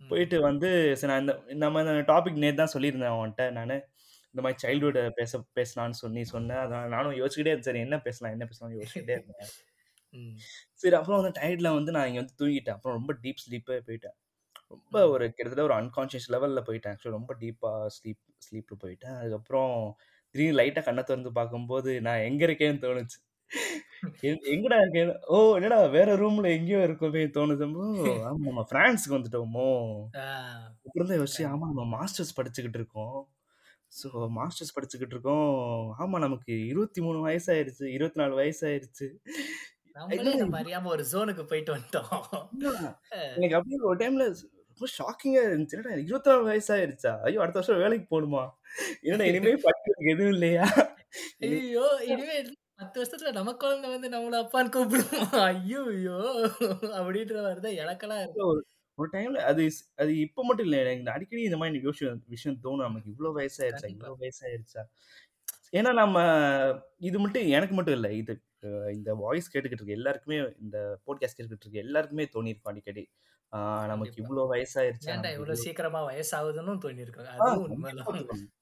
ம், 0.00 0.08
போயிட்டு 0.10 0.38
வந்து 0.46 0.68
சரி 1.00 1.10
நான் 1.12 1.24
இந்த 1.24 1.34
நம்ம 1.64 1.82
இந்த 1.86 2.04
டாபிக் 2.10 2.42
நேற்று 2.42 2.60
தான் 2.60 2.74
சொல்லியிருந்தேன் 2.74 3.14
அவன்கிட்ட 3.14 3.46
நான். 3.58 3.74
இந்த 4.34 4.42
மாதிரி 4.44 4.60
சைல்டுஹுட்டை 4.64 5.04
பேச 5.18 5.32
பேசலான்னு 5.58 5.98
சொல்லி 6.02 6.22
சொன்னேன் 6.34 6.62
அதான் 6.64 6.88
நானும் 6.94 7.18
யோசிச்சுக்கிட்டே 7.20 7.52
இருந்தேன். 7.52 7.70
சரி 7.70 7.84
என்ன 7.86 7.98
பேசலாம் 8.06 8.34
என்ன 8.36 8.46
பேசலாம்னு 8.50 8.78
யோசிச்சுக்கிட்டே 8.78 9.16
இருந்தேன். 9.20 9.50
ம், 10.14 10.34
சரி 10.82 10.96
அப்புறம் 10.98 11.20
வந்து 11.20 11.34
டயர்டில் 11.40 11.76
வந்து 11.78 11.94
நான் 11.96 12.08
இங்கே 12.10 12.22
வந்து 12.22 12.38
தூங்கிட்டேன். 12.40 12.76
அப்புறம் 12.78 12.98
ரொம்ப 13.00 13.14
டீப் 13.22 13.42
ஸ்லீப்பே 13.44 13.78
போயிட்டேன். 13.88 14.16
ரொம்ப 14.68 15.06
ம். 15.06 15.10
ஒரு 15.10 15.32
கிட்டத்தட்ட 15.32 15.74
ஒரு 15.74 15.84
அன்கான்ஷியஸ் 15.84 16.32
லெவலில் 16.32 16.68
போயிட்டேன். 16.68 16.94
ஆக்சுவலாக 16.94 17.10
ரொம்ப 17.10 17.36
டீப்பாக 17.40 17.86
ஸ்லீப் 17.86 18.24
ஸ்லீப்பில் 18.38 18.84
போயிட்டேன். 18.84 19.18
அதுக்கப்புறம் 19.18 19.96
திடீர்னு 20.30 20.62
லைட்டாக 20.62 20.82
கண்ணை 20.82 21.02
திறந்து 21.02 21.32
பார்க்கும்போது 21.32 22.00
நான் 22.00 22.18
எங்கே 22.18 22.46
இருக்கேன்னு 22.46 22.84
தோணுச்சு. 22.84 23.24
எ- 24.22 24.42
எங்கடா 24.42 24.80
இருக்கேன் 24.80 25.20
ஓ 25.26 25.54
என்னடா 25.54 25.86
வேற 25.86 26.16
ரூம்ல 26.16 26.46
எங்கேயோ 26.46 26.76
இருக்கோமே 26.76 27.24
தோணுது. 27.36 27.72
ஓ 27.74 28.04
ஆமா 28.04 28.36
நம்ம 28.36 28.66
பிரான்ஸுக்கு 28.72 29.10
வந்துட்டோமோ? 29.10 29.68
ஆ, 30.18 30.42
அப்புறம் 30.86 31.08
தான் 31.08 31.18
யோசிச்சு 31.18 31.42
கண்டிப்பா. 31.42 31.68
ஆமா 31.68 31.72
நம்ம 31.72 32.04
மாஸ்டர்ஸ் 32.04 32.38
படிச்சுக்கிட்டு 32.40 32.74
இருக்கோம். 32.74 33.28
ஸோ 34.02 34.28
மாஸ்டர்ஸ் 34.36 34.78
படிச்சுக்கிட்டு 34.80 35.06
இருக்கோம். 35.06 35.94
ஆமா 35.98 36.18
நமக்கு 36.18 36.66
இருபத்தி 36.66 37.00
மூணு 37.00 37.28
வயசாயிருச்சு 37.28 37.84
இருபத்தி 37.84 38.20
நாலு 38.20 38.40
வயசாயிருச்சு. 38.40 39.08
நம்மளே 39.92 40.30
என்னடா 40.30 40.36
நம்ம 40.36 40.60
அறியாம 40.60 40.90
ஒரு 40.90 41.04
ஜோனுக்கு 41.12 41.46
போயிட்டு 41.46 41.76
வந்துட்டோம். 41.76 42.48
எனக்கு 43.36 43.56
அப்படியே 43.56 43.78
ஒரு 43.80 43.96
டைம்ல 43.96 44.34
ரொம்ப 44.76 44.88
ஷாக்கிங்கா 44.96 45.42
இருந்துச்சு. 45.46 45.74
என்னடா 45.76 45.94
இருபத்தி 46.00 46.30
நாலு 46.30 46.42
வயசாயிருச்சா? 46.48 47.12
ஐயோ 47.22 47.40
அடுத்த 47.40 47.58
வருஷம் 47.60 47.82
வேலைக்கு 47.84 48.06
போகணுமா? 48.10 48.42
என்னடா 49.02 49.26
இனிமே 49.30 49.52
படிக்கிறதுக்கு 49.62 50.12
எதுவும் 50.14 50.34
இல்லையா? 50.34 50.64
ஐயோ 51.46 51.84
இனிமே 52.06 52.36
பத்து 52.80 52.96
வருஷத்துல 53.00 53.30
நம்ம 53.32 53.52
குழந்தை 53.54 53.90
வந்து 53.90 54.08
நம்மள 54.08 54.38
அப்பான்னு 54.42 54.72
கூப்பிடுவோம் 54.74 55.30
ஐயோ 55.46 55.82
ஐயோ 55.92 56.16
அப்படின்ற 56.96 57.36
மாதிரிதான் 57.42 57.78
எனக்கெல்லாம் 57.82 58.20
இருக்கு 58.22 58.48
ஒரு 58.98 59.08
டைம்ல 59.14 59.38
அது 59.48 59.62
அது 59.98 60.12
இப்ப 60.18 60.42
மட்டும் 60.44 60.66
இல்ல. 60.66 60.76
எனக்கு 60.84 61.14
அடிக்கடி 61.14 61.42
இந்த 61.42 61.56
மாதிரி 61.56 61.72
எனக்கு 61.72 61.92
விஷயம் 61.92 62.20
விஷயம் 62.28 62.58
தோணும். 62.64 62.86
நமக்கு 62.88 63.10
இவ்வளவு 63.10 63.38
வயசாயிருச்சா? 63.38 63.88
இவ்வளவு 63.94 64.20
வயசாயிருச்சா? 64.22 64.82
ஏன்னா 65.72 65.90
நம்ம 65.94 66.16
இது 67.00 67.18
மட்டும் 67.18 67.48
எனக்கு 67.56 67.74
மட்டும் 67.74 67.96
இல்ல. 67.98 68.08
இது 68.14 68.34
இந்த 68.92 69.10
வாய்ஸ் 69.22 69.52
கேட்டுக்கிட்டு 69.52 69.82
இருக்க 69.82 70.00
எல்லாருக்குமே 70.00 70.36
இந்த 70.64 70.76
போட்காஸ்ட் 71.06 71.36
கேட்டுக்கிட்டு 71.36 71.66
இருக்க 71.66 71.86
எல்லாருக்குமே 71.86 72.24
தோணிருக்கும் 72.34 72.72
அடிக்கடி. 72.72 73.04
நமக்கு 73.86 74.18
இவ்வளவு 74.22 74.52
வயசாயிருச்சா 74.54 75.14
இவ்வளவு 75.32 75.62
சீக்கிரமா 75.64 76.00
வயசாகுதுன்னு 76.08 76.74
தோணிருக்காங்க 76.84 77.30
ஆ 77.40 77.46
அதுவும் 77.46 77.64
கண்டிப்பா 77.64 77.76
உண்மைதான். 77.76 78.08
தோணும். 78.28 78.52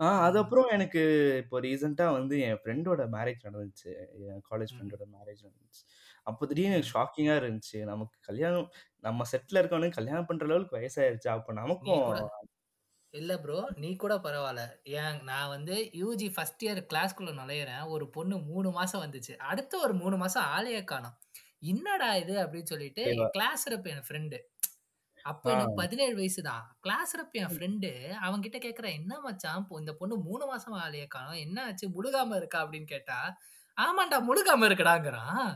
ஆஹ் 0.00 0.20
அது 0.20 0.36
ம், 0.36 0.42
அப்புறம் 0.42 0.68
எனக்கு 0.68 1.00
இப்போ 1.38 1.56
ரீசெண்டா 1.60 2.06
வந்து 2.12 2.34
என் 2.40 2.58
ஃப்ரெண்டோட 2.60 3.02
மேரேஜ் 3.14 3.46
நடந்துச்சு. 3.46 3.90
என் 4.28 4.42
காலேஜ் 4.50 4.74
ஃப்ரெண்டோட 4.74 5.04
மேரேஜ் 5.14 5.40
நடந்துச்சு. 5.46 5.82
அப்போ 6.26 6.42
திடீர்னு 6.46 6.78
ம். 6.78 6.88
ஷாக்கிங்கா 6.92 7.34
இருந்துச்சு. 7.40 7.78
நமக்கு 7.84 8.16
கல்யாணம் 8.20 8.68
நம்ம 9.04 9.24
செட்ல 9.32 9.60
இருக்கவனுக்கு 9.60 9.98
கல்யாணம் 10.00 10.26
பண்ற 10.26 10.46
அளவுக்கு 10.46 10.78
வயசாயிருச்சா? 10.78 11.32
அப்போ 11.38 11.52
நமக்கும் 11.52 12.04
இல்ல 13.14 13.32
ப்ரோ 13.38 13.58
நீ 13.76 13.96
கூட 13.96 14.14
பரவாயில்ல 14.16 14.62
ஏன் 14.94 15.24
நான் 15.24 15.48
வந்து 15.48 15.74
யூஜி 15.94 16.26
ஃபர்ஸ்ட் 16.34 16.64
இயர் 16.64 16.80
கிளாஸ்க்குள்ள 16.90 17.32
நுழையிறேன். 17.38 17.84
ஒரு 17.88 18.06
பொண்ணு 18.10 18.36
மூணு 18.44 18.70
மாசம் 18.70 19.02
வந்துச்சு. 19.02 19.34
அடுத்த 19.46 19.78
ஒரு 19.78 19.94
மூணு 19.94 20.16
மாசம் 20.16 20.44
ஆளையே 20.56 20.82
காணோம். 20.84 21.16
என்னடா 21.62 22.16
இது? 22.16 22.34
அப்படின்னு 22.42 22.70
சொல்லிட்டு. 22.72 23.02
கிளாஸ் 23.30 23.64
ரப் 23.70 23.88
என் 23.94 24.04
ஃப்ரெண்டு 24.08 24.38
அப்ப 25.24 25.50
எனக்கு 25.52 25.74
பதினேழு 25.74 26.14
வயசு 26.14 26.40
தான். 26.42 26.64
கிளாஸ் 26.80 27.12
ரப் 27.18 27.36
என் 27.40 27.52
ஃப்ரெண்டு 27.54 27.90
அவன் 28.26 28.44
கிட்ட 28.44 28.58
கேக்குறேன் 28.58 28.96
என்ன 29.00 29.20
மச்சான்? 29.20 29.66
இந்த 29.80 29.92
பொண்ணு 30.00 30.16
மூணு 30.18 30.46
மாசம் 30.46 30.76
ஆளையே 30.76 31.06
காணோம். 31.08 31.40
என்ன 31.46 31.64
ஆச்சு? 31.64 31.86
முழுகாம 31.96 32.36
இருக்கா? 32.36 32.60
அப்படின்னு 32.66 32.90
கேட்டா 32.94 33.18
ஆமாண்டா 33.76 34.18
முழுகாம 34.28 34.68
இருக்கடாங்கிறான். 34.68 35.50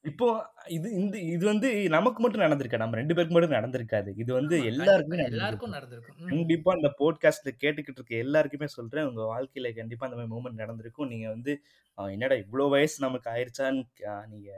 இப்போ 0.06 0.28
இது 0.68 0.88
இந்த 0.94 1.16
இது 1.30 1.46
வந்து 1.46 1.70
நமக்கு 1.90 2.20
மட்டும் 2.22 2.42
நடந்திருக்கா? 2.42 2.78
நம்ம 2.78 2.96
ரெண்டு 2.96 3.16
பேருக்கு 3.16 3.36
மட்டும் 3.36 3.56
நடந்திருக்காது. 3.58 4.10
இது 4.16 4.32
வந்து 4.34 4.56
எல்லாருக்குமே 4.66 5.24
எல்லாருக்கும் 5.24 5.70
நடந்திருக்கும். 5.70 6.30
கண்டிப்பா 6.30 6.74
இந்த 6.74 6.90
போட்காஸ்ட்ல 7.00 7.52
கேட்டுக்கிட்டு 7.64 8.00
இருக்க 8.00 8.16
எல்லாருக்குமே 8.18 8.68
சொல்றேன். 8.68 9.06
உங்க 9.06 9.24
வாழ்க்கையில 9.26 9.72
கண்டிப்பா 9.76 10.08
அந்த 10.08 10.18
மாதிரி 10.18 10.34
மூமெண்ட் 10.36 10.64
நடந்திருக்கும். 10.64 11.08
நீங்க 11.08 11.28
வந்து 11.30 11.54
என்னடா 11.98 12.36
இவ்வளோ 12.36 12.68
வயசு 12.70 12.98
நமக்கு 13.00 13.30
ஆயிருச்சான்னு 13.30 13.84
ஆஹ் 14.10 14.28
நீங்க 14.28 14.50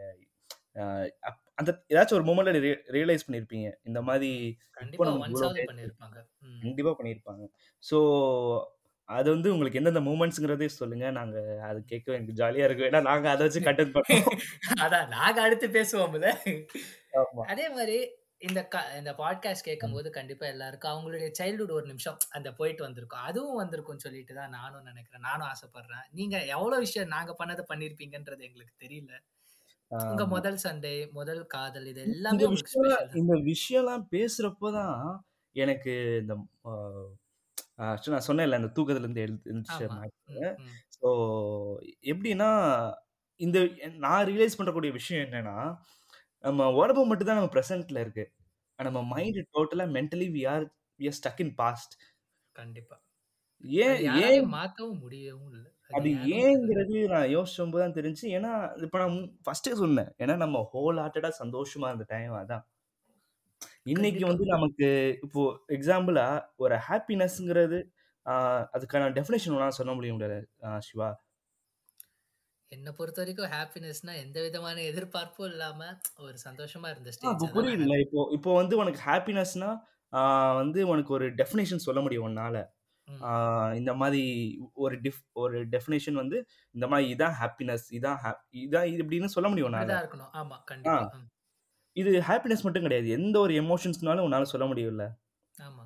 அந்த 1.55 1.71
ஏதாச்சும் 1.89 2.17
ஒரு 2.19 2.25
மூமெண்ட்ல 2.25 2.51
ரியலைஸ் 2.91 3.25
பண்ணிருப்பீங்க. 3.27 3.69
இந்த 3.83 4.01
மாதிரி 4.01 4.29
கண்டிப்பா. 4.71 5.05
பண்ணியிருப்பாங்க 6.93 7.43
ஸோ 7.83 7.97
அது 9.09 9.27
வந்து 9.33 9.51
உங்களுக்கு 9.53 9.79
எந்தெந்த 9.79 10.01
மூமெண்ட்ஸுங்கிறதே 10.01 10.67
சொல்லுங்க. 10.73 11.05
நாங்க 11.11 11.37
அது 11.69 11.79
கேட்க 11.85 12.17
எனக்கு 12.17 12.37
ஜாலியா 12.41 12.65
இருக்கும். 12.67 12.89
ஏன்னா 12.89 13.01
நாங்க 13.09 13.27
அதை 13.29 13.43
வச்சு 13.47 13.61
கண்டென்ட் 13.61 13.95
பண்ணுவோம் 13.97 14.39
அதான் 14.83 15.07
நாங்க 15.15 15.39
அடுத்து 15.41 15.67
பேசுவோம்ல. 15.77 16.29
அதே 17.51 17.65
மாதிரி 17.69 17.97
இந்த 18.41 18.59
க 18.73 18.77
இந்த 18.99 19.11
பாட்காஸ்ட் 19.19 19.67
கேட்கும்போது 19.67 20.09
கண்டிப்பா 20.09 20.45
எல்லாருக்கும் 20.47 20.93
அவங்களுடைய 20.93 21.27
சைல்ட்ஹுட் 21.39 21.75
ஒரு 21.75 21.87
நிமிஷம் 21.87 22.19
அந்த 22.29 22.49
போயிட்டு 22.53 22.83
வந்திருக்கும். 22.83 23.25
அதுவும் 23.29 23.59
வந்திருக்கும்னு 23.61 24.05
சொல்லிட்டு 24.05 24.33
தான் 24.33 24.55
நானும் 24.57 24.87
நினைக்கிறேன். 24.89 25.25
நானும் 25.29 25.49
ஆசைப்படுறேன். 25.51 26.05
நீங்க 26.11 26.37
எவ்வளவு 26.55 26.79
விஷயம் 26.79 27.13
நாங்க 27.17 27.35
பண்ணதை 27.41 27.65
பண்ணிருப்பீங்கன்றது 27.69 28.47
எங்களுக்கு 28.49 28.75
தெரியல. 28.85 29.13
உங்க. 29.91 30.25
முதல் 30.27 30.57
சண்டை, 30.57 30.95
முதல் 31.13 31.43
காதல் 31.47 31.87
இது 31.91 32.01
இந்த 32.03 32.15
எல்லாமே. 32.15 32.45
இந்த 33.21 33.35
விஷயம்லாம் 33.49 34.05
பேசுறப்ப 34.13 34.71
தான். 34.73 34.97
எனக்கு 35.55 35.93
இந்த 36.21 36.33
ஆக்சுவலா 37.81 38.15
நான் 38.15 38.27
சொன்னேன்ல 38.27 38.59
அந்த 38.59 38.71
தூக்கத்துல 38.75 39.05
இருந்து 39.05 39.21
எழு 39.21 39.35
எந்திரிச்ச 39.51 39.79
ஆமா. 39.79 39.95
மேட்டரு. 39.95 40.47
ம், 40.57 40.65
ம். 40.65 40.81
ஸோ 40.97 41.09
எப்படின்னா, 42.11 42.49
இந்த 43.39 43.59
நான் 43.99 44.27
ரியலைஸ் 44.29 44.59
பண்ணக்கூடிய 44.59 44.91
விஷயம் 44.93 45.25
என்னன்னா, 45.27 45.57
நம்ம 46.43 46.69
உடம்பு 46.77 47.03
மட்டும் 47.05 47.29
தான் 47.29 47.39
நம்ம 47.39 47.53
பிரசன்ட்ல 47.55 48.01
இருக்கு. 48.05 48.25
நம்ம. 48.79 49.01
மைண்ட் 49.13 49.39
டோட்டலா 49.55 49.87
mentally 49.97 50.27
we 50.35 50.43
are 50.53 50.65
we 50.99 51.07
are 51.11 51.19
stuck 51.21 51.41
in 51.45 51.55
past. 51.61 51.95
கண்டிப்பா. 52.55 52.97
ஏன் 53.83 53.99
ஏன் 54.21 54.47
மாத்தவும் 54.53 55.01
முடியவும் 55.01 55.51
இல்ல. 55.51 55.67
அது. 55.91 56.09
ஏங்கிறது 56.37 56.97
நான் 57.13 57.29
யோசிச்சம்போது 57.33 57.83
தான் 57.83 57.97
தெரிஞ்சுச்சு. 57.97 58.29
ஏன்னா, 58.37 58.51
இப்ப 58.85 58.97
நான் 59.03 59.15
ஃபர்ஸ்ட்டே 59.45 59.73
சொன்னேன். 59.81 60.11
ஏன்னா 60.19 60.35
நம்ம 60.37 60.61
ஹோல் 60.73 60.99
ஹார்ட்டடா 61.03 61.31
சந்தோஷமா 61.41 61.89
இருந்த 61.91 62.07
டைம் 62.11 62.35
அதான். 62.41 62.63
இன்னைக்கு 63.85 64.23
கண்டிப்பா. 64.23 64.29
வந்து 64.29 64.45
நமக்கு 64.47 64.87
இப்போ 65.25 65.43
எக்ஸாம்பிளா 65.75 66.25
ஒரு 66.59 66.75
ஹாப்பினஸ்ங்கிறது 66.87 67.79
ஆ 68.25 68.33
அதுக்கான 68.75 69.09
டெஃபினிஷன் 69.17 69.55
உன்னால 69.55 69.77
சொல்ல 69.79 69.93
முடியும்ல 69.97 70.27
அ 70.65 70.79
சிவா? 70.87 71.09
என்ன 72.71 72.89
பொறுத்தவரைக்கும் 72.95 73.51
ஹாப்பினஸ்னா 73.53 74.13
எந்த 74.21 74.37
விதமான 74.43 74.77
எதிர்பார்ப்பும் 74.89 75.49
இல்லாம 75.49 75.89
ஒரு 76.21 76.37
சந்தோஷமா 76.45 76.89
இருந்த 76.91 77.13
ஆ 77.21 77.29
ஸ்டேஜ் 77.33 77.45
இப்ப 77.45 77.47
தான் 77.51 77.53
புரியுதுல்ல. 77.53 77.95
ஹாப்பி. 77.95 78.01
இப்போ 78.05 78.19
இப்போ 78.37 78.51
வந்து 78.59 78.75
உனக்கு 78.81 78.99
ஹாப்பினஸ்னா, 79.05 79.69
ஆ 80.13 80.21
வந்து 80.59 80.79
உனக்கு 80.89 81.11
ஒரு 81.17 81.27
டெஃபினிஷன் 81.39 81.83
சொல்ல 81.85 81.99
முடியும் 82.01 82.27
உன்னால. 82.29 82.55
ம். 83.07 83.25
ஆ 83.25 83.31
இந்த 83.79 83.91
மாரி 84.01 84.23
ஒரு 84.79 84.95
டிஃப் 85.05 85.21
ஒரு 85.43 85.57
டெஃபினிஷன் 85.73 86.19
வந்து 86.21 86.37
இந்த 86.75 86.87
மாரி 86.91 87.05
இதான் 87.13 87.35
ஹாப்பினஸ், 87.41 87.87
இதான் 87.97 88.19
ஹாப் 88.23 88.41
இதான் 88.63 88.89
இது 88.91 89.03
இப்படின்னு 89.05 89.35
சொல்ல 89.35 89.49
முடியும் 89.51 89.71
உன்னால. 89.71 89.91
இப்படிதான் 89.91 90.01
இருக்கணும். 90.01 90.31
ஆமா, 90.35 90.57
ஆ. 90.87 90.93
கண்டிப்பா. 90.93 91.05
ம். 91.15 91.27
இது 91.95 92.11
ஹாப்பினஸ் 92.21 92.63
மட்டும் 92.63 92.83
கிடையாது. 92.83 93.07
எந்த 93.11 93.35
ஒரு 93.39 93.53
எமோஷன்ஸ்னாலும் 93.61 94.27
உன்னால 94.27 94.45
சொல்ல 94.47 94.65
முடியும்ல. 94.67 95.05
ஆமா. 95.55 95.85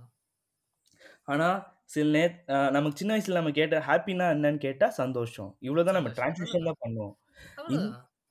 ஆனா, 1.28 1.48
சில 1.88 2.14
அ 2.50 2.70
நமக்கு 2.72 2.98
சின்ன 2.98 3.12
வயசுல 3.16 3.34
நம்ம 3.34 3.52
கேட்ட 3.52 3.76
ஹாப்பினா 3.88 4.28
என்னன்னு 4.36 4.60
கேட்டா 4.60 4.88
சந்தோஷம். 4.98 5.52
இவ்வளோதான் 5.62 5.98
நம்ம 5.98 6.12
அவ்வளவுதான். 6.28 6.66
தான் 6.68 6.82
பண்ணுவோம். 6.84 7.16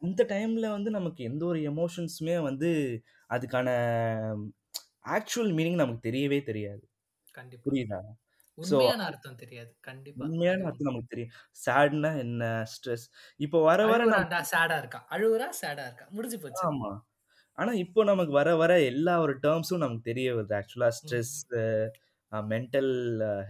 இந்த 0.03 0.23
டைம்ல 0.29 0.67
வந்து 0.71 0.91
நமக்கு 0.91 1.21
எந்த 1.25 1.43
ஒரு 1.47 1.61
எமோஷன்ஸுமே 1.69 2.37
வந்து 2.43 2.71
அதுக்கான 3.31 3.69
ஆக்சுவல் 5.15 5.53
மீனிங் 5.57 5.81
நமக்கு 5.81 6.07
தெரியவே 6.09 6.39
தெரியாது. 6.45 6.85
கண்டிப்பா. 7.35 7.75
புரியுதா? 7.75 8.01
உண்மையான 8.59 9.01
அர்த்தம் 9.07 9.39
தெரியாது. 9.39 9.73
கண்டிப்பா. 9.83 10.29
உண்மையான 10.39 10.65
அர்த்தம் 10.65 10.89
நமக்கு 10.89 11.13
தெரியும். 11.13 11.33
சேட்னா 11.61 12.11
என்ன? 12.21 12.43
ஸ்ட்ரெஸ். 12.73 13.07
இப்போ 13.41 13.59
வர 13.65 13.81
வர 13.93 14.03
சேடா 14.51 14.77
இருக்கான். 14.83 15.07
அழுவுறா, 15.11 15.49
சேடா 15.61 15.85
இருக்கான். 15.89 16.11
முடிஞ்சு 16.11 16.39
போச்சு. 16.41 16.65
ஆமா. 16.65 16.91
ஆனா, 17.59 17.73
இப்போ 17.83 18.01
நமக்கு 18.05 18.33
வர 18.33 18.51
வர 18.57 18.73
எல்லா 18.85 19.13
ஒரு 19.21 19.35
டெர்ம்ஸும் 19.43 19.83
நமக்கு 19.83 20.03
தெரிய 20.03 20.29
வருது. 20.35 20.55
ஆக்சுவலா. 20.59 20.89
Stress, 20.99 21.35
mental 22.51 22.91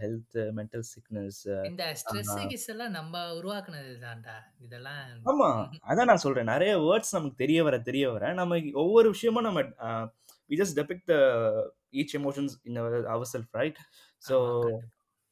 health, 0.01 0.37
mental 0.57 0.85
sickness. 0.89 1.39
இந்த 1.69 1.83
ஸ்ட்ரெஸ். 2.01 2.33
கிஸ் 2.51 2.67
எல்லாம் 2.67 2.91
நம்ம 2.91 3.23
உருவாக்குனது 3.37 3.93
தான்டா. 4.03 4.35
இதெல்லாம் 4.59 4.99
ஆமா. 5.31 5.49
அதான் 5.89 6.09
நான் 6.11 6.23
சொல்றேன். 6.25 6.49
நெறைய 6.53 6.73
வேர்ட்ஸ் 6.85 7.15
நமக்கு 7.17 7.41
தெரிய 7.43 7.61
வர 7.63 7.77
தெரிய 7.81 8.05
வர 8.11 8.33
நம்ம 8.33 8.53
ஒவ்வொரு 8.83 9.07
விஷயமும் 9.09 9.47
நம்ம 9.49 9.63
we 10.49 10.57
just 10.61 10.77
depict 10.79 11.09
the 11.11 11.15
each 11.93 12.15
emotions 12.19 12.55
in 12.63 12.79
our 13.07 13.31
self 13.33 13.53
right? 13.53 13.79
So. 14.21 14.37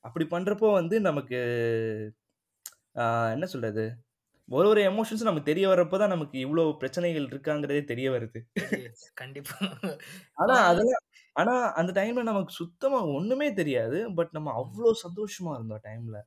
அப்படி 0.06 0.26
பண்றப்போ 0.32 0.68
வந்து 0.74 0.96
நமக்கு 1.02 1.38
என்ன 3.34 3.46
சொல்றது? 3.48 3.84
ஒரு 4.54 4.68
ஒரு 4.70 4.82
எமோஷன்ஸும் 4.90 5.30
நமக்கு 5.30 5.50
தெரிய 5.50 5.66
வரப்போ 5.70 5.98
தான் 5.98 6.14
நமக்கு 6.14 6.36
இவ்ளோ 6.46 6.64
பிரச்சனைகள் 6.82 7.30
இருக்காங்கிறதே 7.30 7.84
தெரிய 7.92 8.08
வருது. 8.12 8.40
கண்டிப்பா. 9.16 9.58
ஆனா, 10.38 10.56
அதெல்லாம் 10.70 11.04
ஆனா 11.36 11.54
அந்த 11.80 11.92
டைம்ல 11.98 12.24
நமக்கு 12.28 12.54
சுத்தமா 12.58 13.00
ஒண்ணுமே 13.16 13.48
தெரியாது. 13.56 14.00
பட் 14.18 14.34
நம்ம 14.38 14.54
ம். 14.56 14.62
அவ்ளோ 14.62 14.92
சந்தோஷமா 15.04 15.54
இருந்தோம் 15.58 15.86
டைம்ல. 15.88 16.18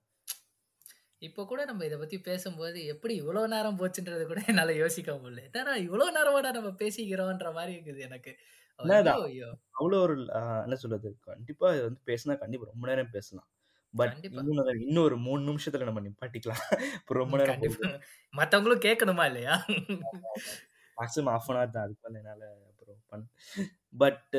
இப்போ 1.22 1.42
கூட 1.46 1.60
நம்ம 1.64 1.84
இத 1.86 1.96
பத்தி 1.98 2.16
பேசும்போது, 2.20 2.78
எப்படி 2.92 3.14
இவ்வளோ 3.20 3.42
நேரம் 3.46 3.78
போச்சுன்றது 3.80 4.24
கூட 4.26 4.40
என்னால 4.52 4.72
யோசிக்க 4.78 5.10
முடியல. 5.16 5.44
என்னடா 5.48 5.74
இவ்வளோ 5.86 6.06
நேரமாடா 6.16 6.50
நம்ம 6.52 6.72
பேசிக்கிறோன்ற 6.80 7.50
மாரி 7.54 7.72
இருக்குது 7.76 8.00
எனக்கு. 8.08 8.32
அவ்ளோ 9.76 9.96
ஒரு 10.04 10.14
என்ன 10.64 10.76
சொல்றது? 10.82 11.08
கண்டிப்பா 11.28 11.66
இது 11.74 11.84
வந்து 11.86 12.02
பேசினா 12.08 12.34
கண்டிப்பா 12.42 12.66
ரொம்ப 12.72 12.86
நேரம் 12.90 13.12
பேசலாம். 13.12 13.48
பட். 13.94 14.14
இன்னும் 14.80 15.04
ஒரு 15.04 15.16
3 15.26 15.46
நிமிஷத்துல 15.48 15.86
நம்ம 15.88 16.02
நிப்பாட்டிக்கலாம். 16.06 16.64
ரொம்ப. 17.18 17.36
நேரம். 17.40 17.62
மத்தவங்களும் 18.34 18.84
கேட்கணுமா 18.86 19.24
இல்லையா? 19.30 19.54
மேக்ஸிமம் 20.98 21.32
1/2 21.32 21.50
அன் 21.50 21.58
ஹவர் 21.58 21.74
தான். 21.74 21.86
அதுக்கு 21.86 22.20
என்னால 22.20 22.42
அப்புறம் 22.68 23.00
பண்ண 23.10 23.24
பட் 23.94 24.36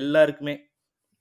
எல்லாருக்குமே 0.00 0.54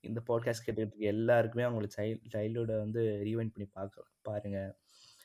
இந்த 0.03 0.19
பாட்காஸ்ட் 0.27 0.67
இருக்க 0.71 1.11
எல்லாருக்குமே 1.11 1.63
அவங்களோட 1.65 1.89
சைல்ட் 1.95 2.25
சைல்ட்ஹுட்ட 2.33 2.75
வந்து 2.81 3.01
ரீவைண்ட் 3.27 3.53
பண்ணி 3.53 3.67
பார்க்க 3.77 4.05
பாருங்க. 4.27 4.59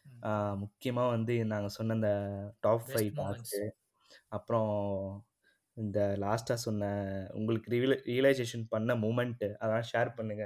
ம். 0.06 0.20
ஆ 0.26 0.30
முக்கியமா 0.62 1.04
வந்து 1.14 1.34
நாங்க 1.52 1.68
சொன்ன 1.76 1.96
இந்த 1.98 2.12
டாப் 2.60 2.86
5 2.86 2.94
பெஸ்ட் 2.94 3.18
மொமெண்ட்ஸ். 3.18 3.52
டாஸ்க்கு, 3.52 3.66
அப்புறம் 4.30 4.70
இந்த 5.76 5.98
லாஸ்ட்டா 6.24 6.54
சொன்ன 6.64 6.84
உங்களுக்கு 7.32 7.68
ரியல 7.74 7.96
ரியலைசேஷன் 8.10 8.64
பண்ண 8.72 8.94
மொமெண்ட் 9.04 9.44
அதெல்லாம் 9.54 9.88
ஷேர் 9.92 10.10
பண்ணுங்க. 10.18 10.44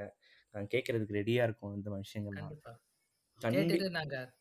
கேட்கறதுக்கு 0.61 1.17
ரெடியா 1.17 1.43
இருக்கோம் 1.43 1.75
இந்த 1.75 2.01
விஷயங்கள்லாம். 2.01 3.91
நாங்க 3.91 4.35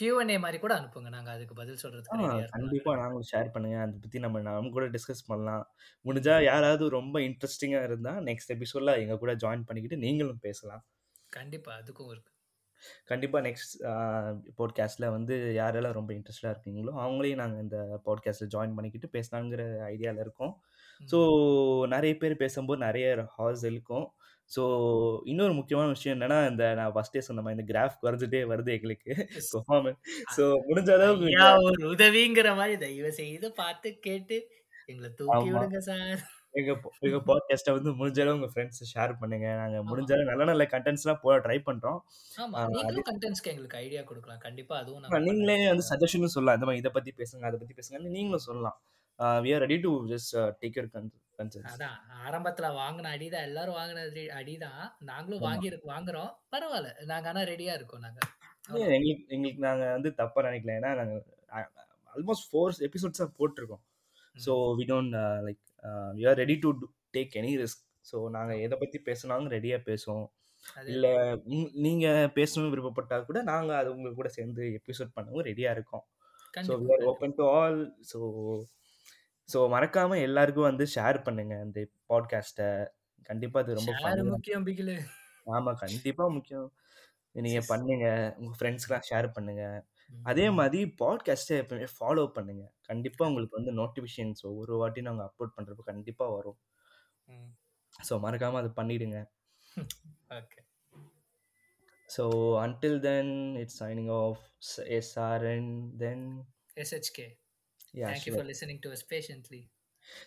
Q&A 0.00 0.38
மாரி 0.38 0.58
கூட 0.58 0.74
அனுப்புங்க. 0.74 1.08
நாங்க 1.08 1.30
அதுக்கு 1.30 1.54
பதில் 1.54 1.78
சொல்றதுக்கு 1.82 2.18
இருக்கோம். 2.18 2.46
கண்டிப்பா 2.50 2.96
நாங்களும் 2.96 3.24
ஷேர் 3.32 3.50
பண்ணுங்க. 3.52 3.78
அத 3.78 3.92
பத்தி 4.00 4.18
நம்ம 4.18 4.40
நம்ம 4.40 4.70
கூட 4.70 4.88
டிஸ்கஸ் 4.88 5.26
பண்ணலாம். 5.26 5.74
முடிஞ்சா 6.04 6.44
யாராவது 6.44 6.88
ரொம்ப 6.88 7.18
இன்ட்ரஸ்டிங்கா 7.18 7.82
இருந்தா 7.82 8.18
நெக்ஸ்ட் 8.18 8.52
எபிசோட்ல 8.52 8.98
எங்க 8.98 9.18
கூட 9.18 9.34
ஜாயின் 9.34 9.64
பண்ணிக்கிட்டு 9.64 9.96
நீங்களும் 9.96 10.38
பேசலாம். 10.38 10.86
கண்டிப்பா. 11.28 11.78
அதுக்கும் 11.78 12.10
இருக்கு. 12.10 12.30
கண்டிப்பா 13.04 13.40
நெக்ஸ்ட் 13.40 13.82
பாட்காஸ்ட்ல 14.58 15.10
வந்து 15.10 15.54
யாரெல்லாம் 15.58 15.92
ரொம்ப 15.92 16.12
இன்ட்ரெஸ்டடா 16.12 16.42
இருக்கீங்களோ, 16.42 16.92
அவங்களையும் 16.96 17.34
நாங்க 17.34 17.60
இந்த 17.60 18.00
பாட்காஸ்ட்ல 18.04 18.48
ஜாயின் 18.50 18.74
பண்ணிக்கிட்டு 18.74 19.20
பேசலாங்கிற 19.20 19.62
ஐடியால 19.86 20.18
இருக்கோம். 20.18 20.60
ஸோ. 21.10 21.16
நெறைய 21.86 22.16
பேர் 22.16 22.36
பேசும்போது 22.36 22.84
நெறைய 22.84 23.24
ஹார்ஸ் 23.24 23.64
இழுக்கும். 23.64 24.12
ஸோ 24.50 24.62
இன்னொரு 25.24 25.54
முக்கியமான 25.58 25.88
விஷயம் 25.88 26.16
என்னன்னா, 26.16 26.38
இந்த 26.50 26.64
நான் 26.74 26.92
ஃபர்ஸ்ட்டே 26.94 27.22
சொன்ன 27.28 27.42
மாரி 27.42 27.56
இந்த 27.56 27.66
கிராஃப் 27.70 28.00
குறைஞ்சுட்டே 28.02 28.42
வருது 28.50 28.72
எங்களுக்கு. 28.76 29.12
பெர்ஃபார்மன்ஸ். 29.46 30.00
ஸோ 30.36 30.44
முடிஞ்ச 30.68 30.90
அளவுக்கு 30.96 31.88
உதவிங்கிற 31.92 32.50
மாரி 32.56 32.76
தயவு 32.76 33.12
செய்து 33.12 33.48
பார்த்து 33.62 33.90
கேட்டு 34.08 34.38
எங்கள 34.88 35.08
தூக்கி. 35.18 35.48
விடுங்க 35.54 35.80
சார். 35.88 36.22
எங்க 36.54 36.70
எங்க 37.00 37.18
பாட்காஸ்ட்ட 37.28 37.74
வந்து 37.76 37.90
முடிஞ்ச 37.98 38.18
அளவு 38.22 38.36
உங்க 38.38 38.48
ஃப்ரெண்ட்ஸ் 38.52 38.82
ஷேர் 38.90 39.12
பண்ணுங்க. 39.20 39.46
நாங்க. 39.60 39.78
முடிஞ்ச 39.82 40.10
அளவு 40.16 40.30
நல்ல 40.30 40.44
நல்ல 40.44 40.64
கன்டென்ட்ஸ்லாம் 40.72 41.20
போட 41.22 41.36
ட்ரை 41.44 41.58
பண்றோம். 41.68 42.00
கன்டென்ட்ஸ்க்கு 43.08 43.52
எங்களுக்கு 43.52 43.76
ஐடியா 43.76 44.02
குடுக்கலாம். 44.02 44.42
கண்டிப்பா 44.46 44.76
அதுவும் 44.76 45.24
நீங்களே 45.28 45.56
வந்து 45.68 45.86
சஜஷனும் 45.90 46.34
சொல்லலாம். 46.36 46.58
இந்த 46.58 46.68
மாரி 46.68 46.82
இத 46.82 46.90
பத்தி 46.90 47.12
பேசுங்க, 47.16 47.46
அத 47.50 47.58
பத்தி 47.58 47.76
பேசுங்கன்னு 47.80 48.16
நீங்களும் 48.18 48.46
சொல்லலாம். 48.48 48.76
We 49.44 49.50
are 49.54 49.62
ready 49.66 49.78
to 49.78 49.92
just 50.12 50.32
take 50.62 50.76
your 50.78 50.90
con 50.94 51.08
concerns. 51.38 51.72
அதான் 51.72 51.96
ஆரம்பத்துல 52.26 52.66
வாங்குன 52.80 53.10
அடிதான் 53.16 53.46
எல்லாரும் 53.48 53.78
வாங்குன 53.78 54.02
அடி 54.08 54.24
அடிதான். 54.40 54.82
நாங்களும். 55.10 55.44
வாங்கி 55.46 55.70
வாங்குறோம். 55.92 56.30
பரவால்ல. 56.52 56.90
நாங்க 57.04 57.28
ஆனா 57.28 57.42
ரெடியா 57.52 57.74
இருக்கோம் 57.74 58.04
நாங்க. 58.06 58.20
இல்ல 58.64 58.72
அவ்வளோதான். 58.72 58.96
எங்களுக்கு 58.96 59.34
எங்களுக்கு 59.34 59.62
நாங்க 59.68 59.84
வந்து 59.92 60.10
தப்பா 60.14 60.42
நெனைக்கல. 60.42 60.74
ஏன்னா 60.80 60.90
நாங்க 61.00 61.14
அ 61.52 61.62
ஆல்மோஸ்ட் 62.12 62.46
4 62.52 62.84
எபிசோட்ஸா 62.88 63.26
போட்டுருக்கோம். 63.38 63.82
So. 64.36 64.52
We 64.78 64.84
don't 64.90 65.16
like 65.46 65.62
we 66.18 66.24
are 66.28 66.38
ready 66.42 66.56
to 66.56 66.70
take 67.16 67.34
any 67.40 67.52
risk. 67.62 67.82
So 68.06 68.16
நாங்க 68.36 68.52
ஆமா. 68.52 68.62
எத 68.66 68.74
பத்தி 68.76 68.98
பேசுனாலும் 69.08 69.50
ரெடியா 69.50 69.76
பேசுவோம். 69.88 70.28
இல்ல 70.86 71.06
அதேதான். 71.12 71.40
ம் 71.54 71.70
நீங்க 71.86 72.06
பேசணும்னு 72.34 72.72
விருப்பப்பட்டா 72.74 73.16
கூட 73.24 73.38
நாங்க 73.42 73.70
அது 73.76 73.88
உங்க 73.96 74.10
கூட 74.12 74.28
சேர்ந்து 74.28 74.64
எபிசோட் 74.78 75.14
பண்ணவும் 75.16 75.46
ரெடியா 75.50 75.70
இருக்கோம். 75.70 76.04
So 76.68 76.74
we 76.82 76.88
are. 76.96 77.04
Open 77.12 77.34
to 77.38 77.44
all. 77.58 77.80
So 78.12 78.18
so 79.52 79.58
மறக்காம 79.72 80.20
எல்லாருக்கும் 80.22 80.62
வந்து 80.62 80.86
ஷேர் 80.94 81.22
பண்ணுங்க 81.22 81.54
இந்த 81.60 81.88
பாட்காஸ்ட்ட. 82.08 82.86
கண்டிப்பா 83.22 83.60
அது 83.60 83.74
ரொம்ப 83.74 84.24
முக்கியம் 84.24 84.66
பிகிலு. 84.66 84.96
ஆமா 85.46 85.74
கண்டிப்பா 85.74 86.28
முக்கியம். 86.28 86.72
நீங்க 87.30 87.60
சிஸ். 87.60 87.68
பண்ணுங்க. 87.68 88.34
உங்க 88.38 88.50
ம். 88.50 88.56
ஃப்ரெண்ட்ஸ்க்குலாம் 88.60 89.06
ஷேர் 89.10 89.28
பண்ணுங்க. 89.32 89.86
அதே 90.22 90.50
மாரி 90.50 90.94
பாட்காஸ்ட்ட 90.98 91.58
எப்பவுமே 91.62 91.86
ஃபாலோ 92.00 92.26
பண்ணுங்க. 92.26 92.72
கண்டிப்பா 92.80 93.26
உங்களுக்கு 93.26 93.62
வந்து 93.62 93.72
நோட்டிஃபிகேஷன்ஸ் 93.72 94.42
ஒவ்வொரு 94.42 94.76
வாட்டி 94.76 95.02
நாங்க 95.02 95.22
அப்லோட் 95.24 95.56
பண்றப்போ 95.56 95.84
கண்டிப்பா 95.84 96.26
வரும். 96.28 96.58
ஸோ 98.08 98.12
மறக்காம 98.12 98.52
அத 98.52 98.82
பண்ணிடுங்க. 98.82 99.26
Okay. 100.30 100.60
So 102.08 102.58
until 102.58 103.00
then, 103.00 103.56
it's 103.56 103.74
signing 103.74 104.10
off. 104.10 104.40
SRN. 105.00 105.98
Then 105.98 106.44
SHK. 106.76 107.41
Yeah, 107.92 108.12
Thank 108.12 108.26
you 108.26 108.32
sure. 108.32 108.32
for 108.32 108.44
listening 108.44 108.80
to 108.82 108.92
us 108.92 109.02
patiently. 109.02 109.70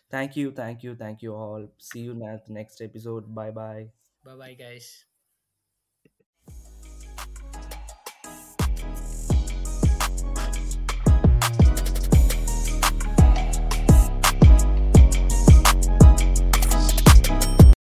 Thank 0.10 0.36
you, 0.36 0.52
thank 0.52 0.84
you, 0.84 0.96
thank 0.96 1.22
you 1.22 1.36
all. 1.36 1.70
See 1.78 2.02
you 2.02 2.14
at 2.26 2.46
the 2.48 2.54
next 2.54 2.82
episode. 2.82 3.34
Bye 3.36 3.52
bye. 3.52 3.92
Bye 4.24 4.36
bye, 4.36 4.54
guys. 4.56 5.06